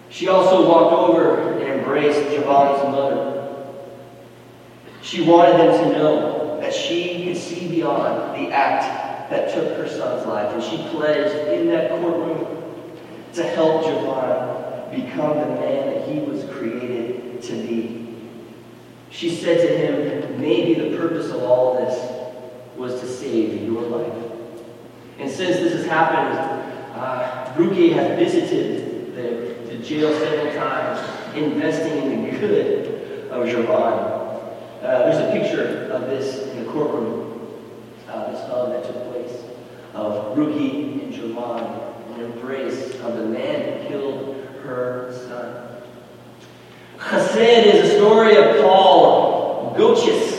she 0.10 0.28
also 0.28 0.68
walked 0.68 0.94
over 0.94 1.60
and 1.60 1.80
embraced 1.80 2.20
Javon's 2.30 2.84
mother. 2.92 3.28
She 5.02 5.24
wanted 5.24 5.58
them 5.58 5.84
to 5.84 5.98
know 5.98 6.60
that 6.62 6.74
she 6.74 7.26
could 7.26 7.38
see 7.38 7.68
beyond 7.68 8.36
the 8.36 8.52
act 8.54 9.30
that 9.30 9.54
took 9.54 9.78
her 9.78 9.88
son's 9.88 10.28
life. 10.28 10.54
And 10.54 10.64
she 10.64 10.78
pledged 10.90 11.36
in 11.50 11.68
that 11.68 11.90
courtroom 11.90 12.46
to 13.34 13.44
help 13.44 13.84
Javon 13.84 14.92
become 14.92 15.40
the 15.40 15.48
man 15.48 15.94
that 15.94 16.10
he 16.10 16.20
was 16.20 16.44
created 16.52 17.42
to 17.44 17.54
be. 17.54 18.16
She 19.10 19.30
said 19.30 19.58
to 19.62 19.78
him, 19.78 20.40
maybe 20.40 20.90
the 20.90 20.98
purpose 20.98 21.30
of 21.32 21.42
all 21.44 21.76
this 21.76 22.21
was 22.78 23.00
to 23.02 23.08
save 23.08 23.64
your 23.64 23.82
life. 23.82 24.32
And 25.20 25.30
since 25.30 25.58
this 25.58 25.74
has 25.74 25.86
happened, 25.86 26.38
uh, 26.96 27.54
has 27.54 28.18
visited 28.18 29.16
the, 29.16 29.70
the 29.70 29.84
jail 29.84 30.18
several 30.20 30.54
times, 30.54 31.36
investing 31.36 32.12
in 32.12 32.24
the 32.24 32.40
good 32.40 33.30
of 33.30 33.48
Javon. 33.48 34.22
Uh, 34.82 35.00
there's 35.00 35.18
a 35.18 35.32
picture 35.32 35.92
of 35.92 36.02
this 36.10 36.48
in 36.48 36.66
the 36.66 36.72
courtroom, 36.72 37.48
uh, 38.10 38.32
this 38.32 38.42
hug 38.48 38.72
that 38.72 38.84
took 38.84 39.12
place, 39.12 39.38
of 39.94 40.36
Ruki 40.36 41.04
and 41.04 41.14
Javon, 41.14 42.16
an 42.16 42.22
embrace 42.22 42.96
of 43.02 43.18
the 43.18 43.26
man 43.26 43.84
who 43.84 43.88
killed 43.88 44.46
her 44.64 45.14
son. 45.28 45.68
Chesed 46.98 47.66
is 47.66 47.92
a 47.92 47.96
story 47.98 48.36
of 48.38 48.64
Paul 48.64 49.76
Gochis, 49.78 50.31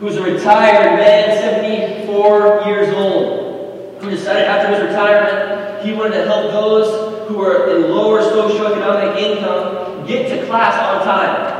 who's 0.00 0.16
a 0.16 0.22
retired 0.22 0.98
man, 0.98 1.38
74 1.38 2.62
years 2.64 2.88
old, 2.94 4.00
who 4.00 4.08
decided 4.08 4.44
after 4.44 4.74
his 4.74 4.82
retirement 4.88 5.84
he 5.84 5.92
wanted 5.92 6.14
to 6.14 6.24
help 6.24 6.50
those 6.52 7.28
who 7.28 7.42
are 7.42 7.68
in 7.70 7.90
lower 7.90 8.22
socioeconomic 8.22 9.14
income 9.16 10.06
get 10.06 10.26
to 10.28 10.46
class 10.46 10.80
on 10.80 11.04
time. 11.04 11.58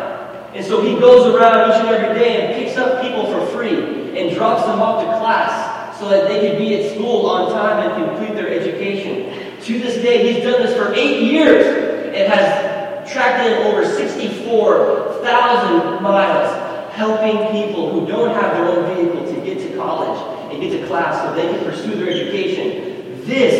And 0.54 0.64
so 0.64 0.80
he 0.82 0.98
goes 0.98 1.34
around 1.34 1.70
each 1.70 1.76
and 1.80 1.88
every 1.88 2.14
day 2.18 2.40
and 2.40 2.54
picks 2.54 2.78
up 2.78 3.02
people 3.02 3.26
for 3.26 3.44
free 3.52 4.18
and 4.18 4.34
drops 4.34 4.64
them 4.66 4.80
off 4.80 5.04
to 5.04 5.10
class 5.20 5.98
so 5.98 6.08
that 6.08 6.26
they 6.28 6.48
can 6.48 6.56
be 6.58 6.82
at 6.82 6.94
school 6.94 7.26
on 7.26 7.52
time 7.52 7.90
and 7.90 8.08
complete 8.08 8.34
their 8.34 8.48
education. 8.48 9.60
To 9.62 9.78
this 9.78 9.96
day, 10.02 10.32
he's 10.32 10.42
done 10.42 10.62
this 10.62 10.74
for 10.76 10.94
eight 10.94 11.30
years 11.30 12.14
and 12.14 12.32
has 12.32 13.12
tracked 13.12 13.46
in 13.46 13.66
over 13.66 13.84
64,000 13.84 16.02
miles 16.02 16.59
helping 17.00 17.50
people 17.50 17.90
who 17.90 18.06
don't 18.06 18.34
have 18.34 18.52
their 18.52 18.66
own 18.66 18.94
vehicle 18.94 19.24
to 19.24 19.40
get 19.40 19.58
to 19.58 19.74
college 19.74 20.52
and 20.52 20.60
get 20.60 20.78
to 20.78 20.86
class 20.86 21.24
so 21.24 21.34
they 21.34 21.50
can 21.50 21.64
pursue 21.64 21.94
their 21.94 22.10
education. 22.10 23.24
This 23.24 23.54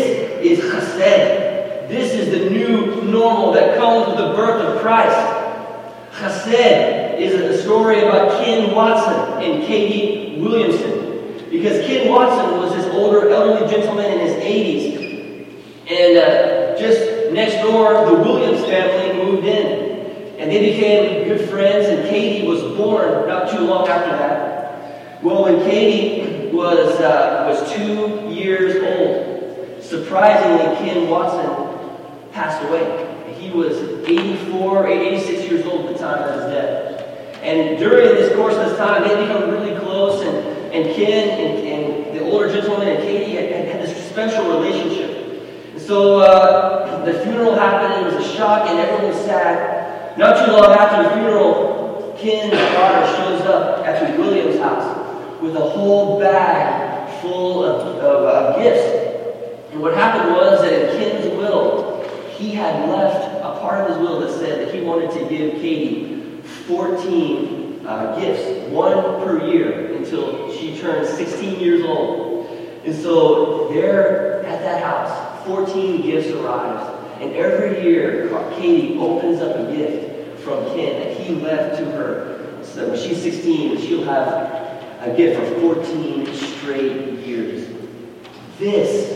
is 0.45 0.59
chesed. 0.59 1.89
This 1.89 2.13
is 2.13 2.31
the 2.33 2.51
new 2.51 3.01
normal 3.01 3.53
that 3.53 3.79
comes 3.79 4.09
with 4.09 4.19
the 4.19 4.35
birth 4.35 4.61
of 4.61 4.83
Christ. 4.83 5.17
Chesed 6.19 7.19
is 7.19 7.33
a 7.33 7.63
story 7.63 8.01
about 8.01 8.45
Ken 8.45 8.75
Watson 8.75 9.43
and 9.43 9.67
Katie 9.67 10.39
Williamson. 10.39 11.49
Because 11.49 11.87
Ken 11.87 12.11
Watson 12.11 12.59
was 12.59 12.75
this 12.75 12.93
older, 12.93 13.31
elderly 13.31 13.71
gentleman 13.71 14.13
in 14.13 14.21
his 14.21 14.35
80s. 14.35 15.47
And 15.89 16.19
uh, 16.19 16.79
just 16.79 17.33
next 17.33 17.63
door, 17.63 18.05
the 18.05 18.17
Williams 18.23 18.61
family 18.67 19.25
moved 19.25 19.47
in. 19.47 19.90
And 20.41 20.51
they 20.51 20.71
became 20.71 21.29
good 21.29 21.51
friends, 21.51 21.87
and 21.87 22.09
Katie 22.09 22.47
was 22.47 22.63
born 22.75 23.29
not 23.29 23.51
too 23.51 23.61
long 23.61 23.87
after 23.87 24.11
that. 24.13 25.23
Well, 25.23 25.43
when 25.43 25.61
Katie 25.69 26.51
was, 26.51 26.99
uh, 26.99 27.45
was 27.47 27.71
two 27.71 28.33
years 28.33 28.83
old, 28.83 29.83
surprisingly, 29.83 30.65
Ken 30.79 31.11
Watson 31.11 32.33
passed 32.33 32.67
away. 32.67 33.35
He 33.39 33.51
was 33.51 33.77
84, 34.09 34.87
86 34.87 35.45
years 35.45 35.67
old 35.67 35.85
at 35.85 35.93
the 35.93 35.99
time 35.99 36.23
of 36.23 36.35
his 36.37 36.45
death. 36.55 37.37
And 37.43 37.79
during 37.79 38.07
this 38.15 38.35
course 38.35 38.55
of 38.55 38.71
this 38.71 38.79
time, 38.79 39.07
they 39.07 39.27
become 39.27 39.51
really 39.51 39.79
close, 39.79 40.23
and, 40.23 40.39
and 40.73 40.97
Ken 40.97 41.39
and, 41.39 41.69
and 41.69 42.17
the 42.17 42.25
older 42.25 42.51
gentleman 42.51 42.89
and 42.89 43.03
Katie 43.03 43.33
had, 43.33 43.53
had, 43.53 43.69
had 43.69 43.83
this 43.83 44.09
special 44.09 44.59
relationship. 44.59 45.73
And 45.73 45.83
so 45.83 46.21
uh, 46.21 47.05
the 47.05 47.13
funeral 47.25 47.57
happened, 47.57 48.07
it 48.07 48.15
was 48.15 48.25
a 48.25 48.37
shock, 48.37 48.71
and 48.71 48.79
everyone 48.79 49.15
was 49.15 49.23
sad. 49.27 49.80
Not 50.17 50.45
too 50.45 50.53
long 50.53 50.73
after 50.73 51.05
the 51.05 51.11
funeral, 51.15 52.17
Ken's 52.19 52.53
daughter 52.53 53.07
shows 53.17 53.41
up 53.43 53.87
at 53.87 54.19
Williams 54.19 54.59
house 54.59 55.41
with 55.41 55.57
a 55.57 55.61
whole 55.61 56.19
bag 56.19 57.21
full 57.23 57.65
of, 57.65 57.97
of 57.99 58.25
uh, 58.25 58.59
gifts. 58.59 59.73
And 59.73 59.81
what 59.81 59.95
happened 59.95 60.35
was 60.35 60.61
that 60.63 60.73
in 60.73 60.99
Ken's 60.99 61.37
will, 61.37 62.03
he 62.37 62.51
had 62.51 62.89
left 62.89 63.25
a 63.39 63.61
part 63.61 63.83
of 63.83 63.89
his 63.89 63.99
will 63.99 64.21
that 64.21 64.33
said 64.33 64.67
that 64.67 64.75
he 64.75 64.81
wanted 64.83 65.11
to 65.13 65.21
give 65.29 65.61
Katie 65.61 66.43
14 66.67 67.87
uh, 67.87 68.19
gifts, 68.19 68.71
one 68.71 68.95
per 69.25 69.47
year, 69.47 69.95
until 69.95 70.53
she 70.57 70.79
turned 70.79 71.07
16 71.07 71.61
years 71.61 71.85
old. 71.85 72.47
And 72.85 72.95
so 72.95 73.69
there 73.73 74.45
at 74.45 74.61
that 74.63 74.83
house, 74.83 75.47
14 75.47 76.03
gifts 76.03 76.31
arrives. 76.31 77.00
And 77.21 77.35
every 77.35 77.83
year, 77.83 78.29
Katie 78.57 78.99
opens 78.99 79.43
up 79.43 79.55
a 79.57 79.77
gift 79.77 80.41
from 80.41 80.65
Ken 80.75 81.01
that 81.01 81.21
he 81.21 81.35
left 81.35 81.79
to 81.79 81.85
her. 81.93 82.63
So 82.63 82.89
when 82.89 82.99
she's 82.99 83.23
16, 83.23 83.79
she'll 83.79 84.05
have 84.05 84.71
a 85.01 85.15
gift 85.15 85.39
for 85.39 85.75
14 85.75 86.35
straight 86.35 87.19
years. 87.19 87.69
This 88.59 89.11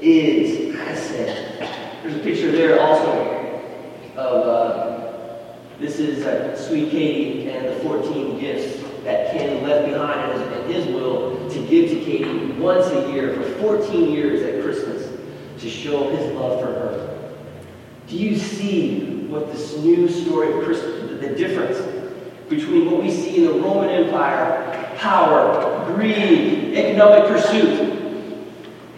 is 0.00 0.74
chesed. 0.74 2.02
There's 2.02 2.16
a 2.16 2.20
picture 2.20 2.50
there 2.50 2.80
also 2.80 3.62
of 4.16 4.46
uh, 4.46 5.10
this 5.78 5.98
is 5.98 6.24
uh, 6.24 6.56
sweet 6.56 6.90
Katie 6.90 7.50
and 7.50 7.66
the 7.66 7.74
14 7.80 8.38
gifts 8.38 8.82
that 9.04 9.32
Ken 9.32 9.62
left 9.62 9.86
behind 9.86 10.40
in 10.40 10.72
his 10.72 10.86
will 10.86 11.48
to 11.50 11.66
give 11.66 11.90
to 11.90 12.04
Katie 12.04 12.52
once 12.52 12.86
a 12.86 13.12
year 13.12 13.34
for 13.34 13.42
14 13.60 14.10
years 14.10 14.42
at 14.42 14.62
Christmas 14.62 15.10
to 15.60 15.68
show 15.68 16.10
his 16.10 16.32
love 16.34 16.60
for 16.60 16.66
her. 16.66 17.19
Do 18.10 18.16
you 18.16 18.36
see 18.36 19.24
what 19.28 19.52
this 19.52 19.76
new 19.76 20.08
story 20.08 20.52
of 20.52 20.64
Christmas, 20.64 21.20
the 21.20 21.28
difference 21.28 21.78
between 22.48 22.90
what 22.90 23.00
we 23.00 23.08
see 23.08 23.36
in 23.36 23.44
the 23.44 23.52
Roman 23.62 23.88
Empire, 23.88 24.96
power, 24.96 25.86
greed, 25.94 26.74
economic 26.76 27.28
pursuit, 27.28 27.78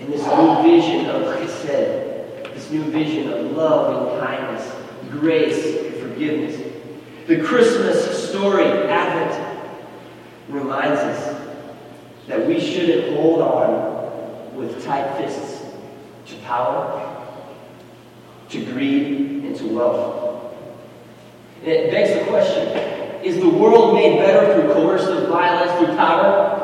and 0.00 0.10
this 0.10 0.26
new 0.26 0.62
vision 0.62 1.10
of, 1.10 1.26
like 1.26 1.42
I 1.42 1.46
said, 1.46 2.54
this 2.54 2.70
new 2.70 2.84
vision 2.84 3.30
of 3.30 3.52
love 3.52 4.12
and 4.12 4.26
kindness, 4.26 4.74
grace 5.10 5.76
and 5.76 5.94
forgiveness. 5.96 6.58
The 7.26 7.42
Christmas 7.42 8.30
story, 8.30 8.64
Advent, 8.64 9.58
reminds 10.48 11.00
us 11.00 11.38
that 12.28 12.46
we 12.46 12.58
shouldn't 12.58 13.14
hold 13.14 13.42
on 13.42 14.56
with 14.56 14.82
tight 14.82 15.18
fists 15.18 15.66
to 16.28 16.36
power, 16.36 17.21
to 18.52 18.64
greed, 18.66 19.44
and 19.44 19.56
to 19.56 19.66
wealth. 19.66 20.54
And 21.62 21.70
it 21.70 21.90
begs 21.90 22.18
the 22.18 22.30
question 22.30 22.68
is 23.24 23.36
the 23.36 23.48
world 23.48 23.94
made 23.94 24.18
better 24.18 24.52
through 24.52 24.74
coercive 24.74 25.28
violence, 25.28 25.72
through 25.78 25.96
power? 25.96 26.58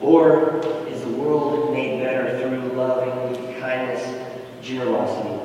Or 0.00 0.58
is 0.88 1.02
the 1.02 1.10
world 1.10 1.72
made 1.72 2.02
better 2.02 2.38
through 2.40 2.72
loving 2.76 3.60
kindness, 3.60 4.02
generosity? 4.60 5.40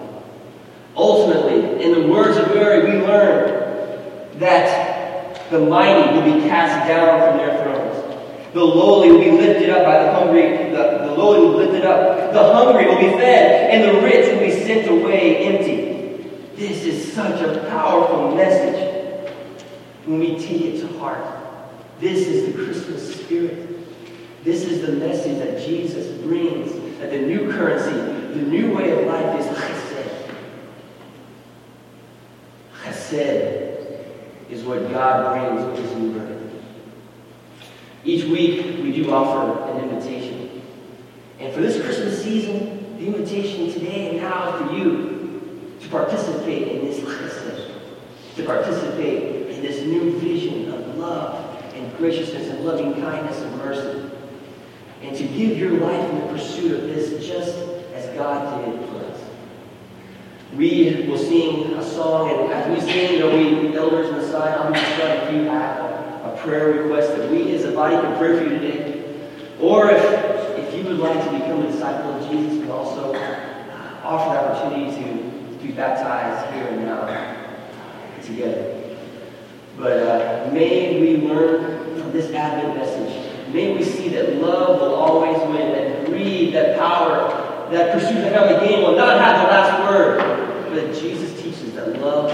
Ultimately, 0.95 1.83
in 1.83 2.01
the 2.01 2.07
words 2.07 2.37
of 2.37 2.47
Mary, 2.53 2.83
we 2.83 3.05
learn 3.05 4.39
that 4.39 5.49
the 5.49 5.59
mighty 5.59 6.15
will 6.15 6.23
be 6.23 6.47
cast 6.47 6.87
down 6.87 7.19
from 7.19 7.37
their 7.37 7.63
thrones. 7.63 7.92
The 8.53 8.63
lowly 8.63 9.11
will 9.11 9.19
be 9.19 9.31
lifted 9.31 9.69
up 9.71 9.83
by 9.83 10.03
the 10.03 10.11
hungry. 10.11 10.71
The, 10.71 11.07
the 11.07 11.13
lowly 11.17 11.39
will 11.39 11.57
be 11.57 11.65
lifted 11.65 11.85
up. 11.85 12.33
The 12.33 12.53
hungry 12.53 12.85
will 12.85 12.97
be 12.97 13.17
fed, 13.17 13.71
and 13.71 13.83
the 13.83 14.01
rich 14.01 14.31
will 14.31 14.39
be 14.39 14.51
sent 14.51 14.87
away 14.87 15.37
empty. 15.45 16.29
This 16.55 16.85
is 16.85 17.13
such 17.13 17.41
a 17.41 17.67
powerful 17.69 18.35
message 18.35 19.33
when 20.05 20.19
we 20.19 20.37
take 20.37 20.61
it 20.61 20.81
to 20.81 20.99
heart. 20.99 21.25
This 21.99 22.27
is 22.27 22.45
the 22.45 22.63
Christmas 22.63 23.15
spirit. 23.15 23.69
This 24.43 24.65
is 24.65 24.85
the 24.85 24.91
message 24.91 25.39
that 25.39 25.65
Jesus 25.65 26.05
brings, 26.21 26.71
that 26.99 27.09
the 27.09 27.19
new 27.19 27.51
currency, 27.51 27.91
the 28.37 28.45
new 28.45 28.75
way 28.75 28.91
of 28.91 29.07
life 29.07 29.39
is 29.39 29.47
chesed. 29.57 30.29
Chesed 32.83 34.51
is 34.51 34.63
what 34.63 34.91
God 34.91 35.33
brings 35.33 35.65
with 35.65 35.79
his 35.79 35.97
new 35.97 36.19
birth. 36.19 36.32
Each 38.05 38.25
week, 38.25 38.83
we 38.83 38.91
do 38.91 39.11
offer 39.11 39.71
an 39.71 39.89
invitation. 39.89 40.61
And 41.39 41.53
for 41.53 41.61
this 41.61 41.81
Christmas 41.81 42.21
season, 42.21 42.97
the 42.97 43.07
invitation 43.07 43.71
today 43.71 44.09
and 44.09 44.17
now 44.17 44.57
for 44.57 44.73
you 44.75 45.77
to 45.79 45.89
participate 45.89 46.67
in 46.67 46.85
this 46.85 46.99
chesed, 46.99 47.71
to 48.35 48.43
participate 48.43 49.49
in 49.51 49.61
this 49.61 49.81
new 49.85 50.19
vision 50.19 50.73
of 50.73 50.97
love 50.97 51.63
and 51.75 51.97
graciousness 51.97 52.49
and 52.49 52.65
loving 52.65 52.93
kindness 53.01 53.39
and 53.39 53.57
mercy, 53.57 54.09
and 55.01 55.15
to 55.15 55.23
give 55.23 55.57
your 55.57 55.71
life 55.79 56.09
in 56.09 56.21
the 56.21 56.27
pursuit 56.27 56.71
of 56.71 56.81
this 56.83 57.25
just 57.25 57.55
as 57.93 58.13
God 58.17 58.65
did 58.65 58.89
for 58.89 58.97
us. 59.05 59.21
We 60.55 61.05
will 61.07 61.17
sing 61.17 61.73
a 61.73 61.83
song, 61.83 62.29
and 62.31 62.51
as 62.51 62.69
we 62.69 62.91
sing, 62.91 63.17
there'll 63.17 63.31
be 63.31 63.75
elders 63.75 64.11
on 64.11 64.19
the 64.19 64.27
side. 64.27 64.57
I'm 64.57 64.73
going 64.73 64.85
to 64.85 65.43
that 65.45 65.79
a 65.79 65.82
prayer 66.43 66.83
request 66.83 67.15
that 67.15 67.31
we 67.31 67.55
as 67.55 67.63
a 67.63 67.71
body 67.71 67.95
can 67.95 68.17
pray 68.17 68.37
for 68.37 68.43
you 68.43 68.59
today. 68.59 69.29
Or 69.59 69.89
if, 69.89 70.03
if 70.59 70.75
you 70.75 70.83
would 70.83 70.99
like 70.99 71.23
to 71.23 71.31
become 71.31 71.63
a 71.63 71.71
disciple 71.71 72.11
of 72.11 72.29
Jesus, 72.29 72.63
we 72.63 72.69
also 72.69 73.13
uh, 73.13 74.01
offer 74.03 74.33
the 74.33 74.39
opportunity 74.39 74.91
to, 75.03 75.57
to 75.57 75.63
be 75.65 75.71
baptized 75.71 76.53
here 76.53 76.67
and 76.67 76.85
now 76.85 77.03
together. 78.21 78.97
But 79.77 79.97
uh, 79.97 80.51
may 80.51 80.99
we 80.99 81.27
learn 81.27 81.99
from 81.99 82.11
this 82.11 82.31
Advent 82.31 82.77
message. 82.77 83.53
May 83.53 83.75
we 83.75 83.83
see 83.83 84.09
that 84.09 84.35
love 84.35 84.81
will 84.81 84.95
always 84.95 85.37
win, 85.49 85.71
that 85.73 86.05
greed, 86.05 86.53
that 86.53 86.77
power, 86.77 87.69
that 87.71 87.93
pursuit 87.93 88.17
of 88.17 88.33
family 88.33 88.67
gain 88.67 88.83
will 88.83 88.95
not 88.95 89.19
have 89.19 89.41
the 89.41 89.47
last 89.47 89.89
word. 89.89 90.69
But 90.69 90.99
Jesus 90.99 91.41
teaches 91.41 91.73
that 91.73 91.99
love 92.01 92.29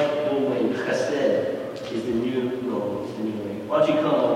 will 3.95 4.28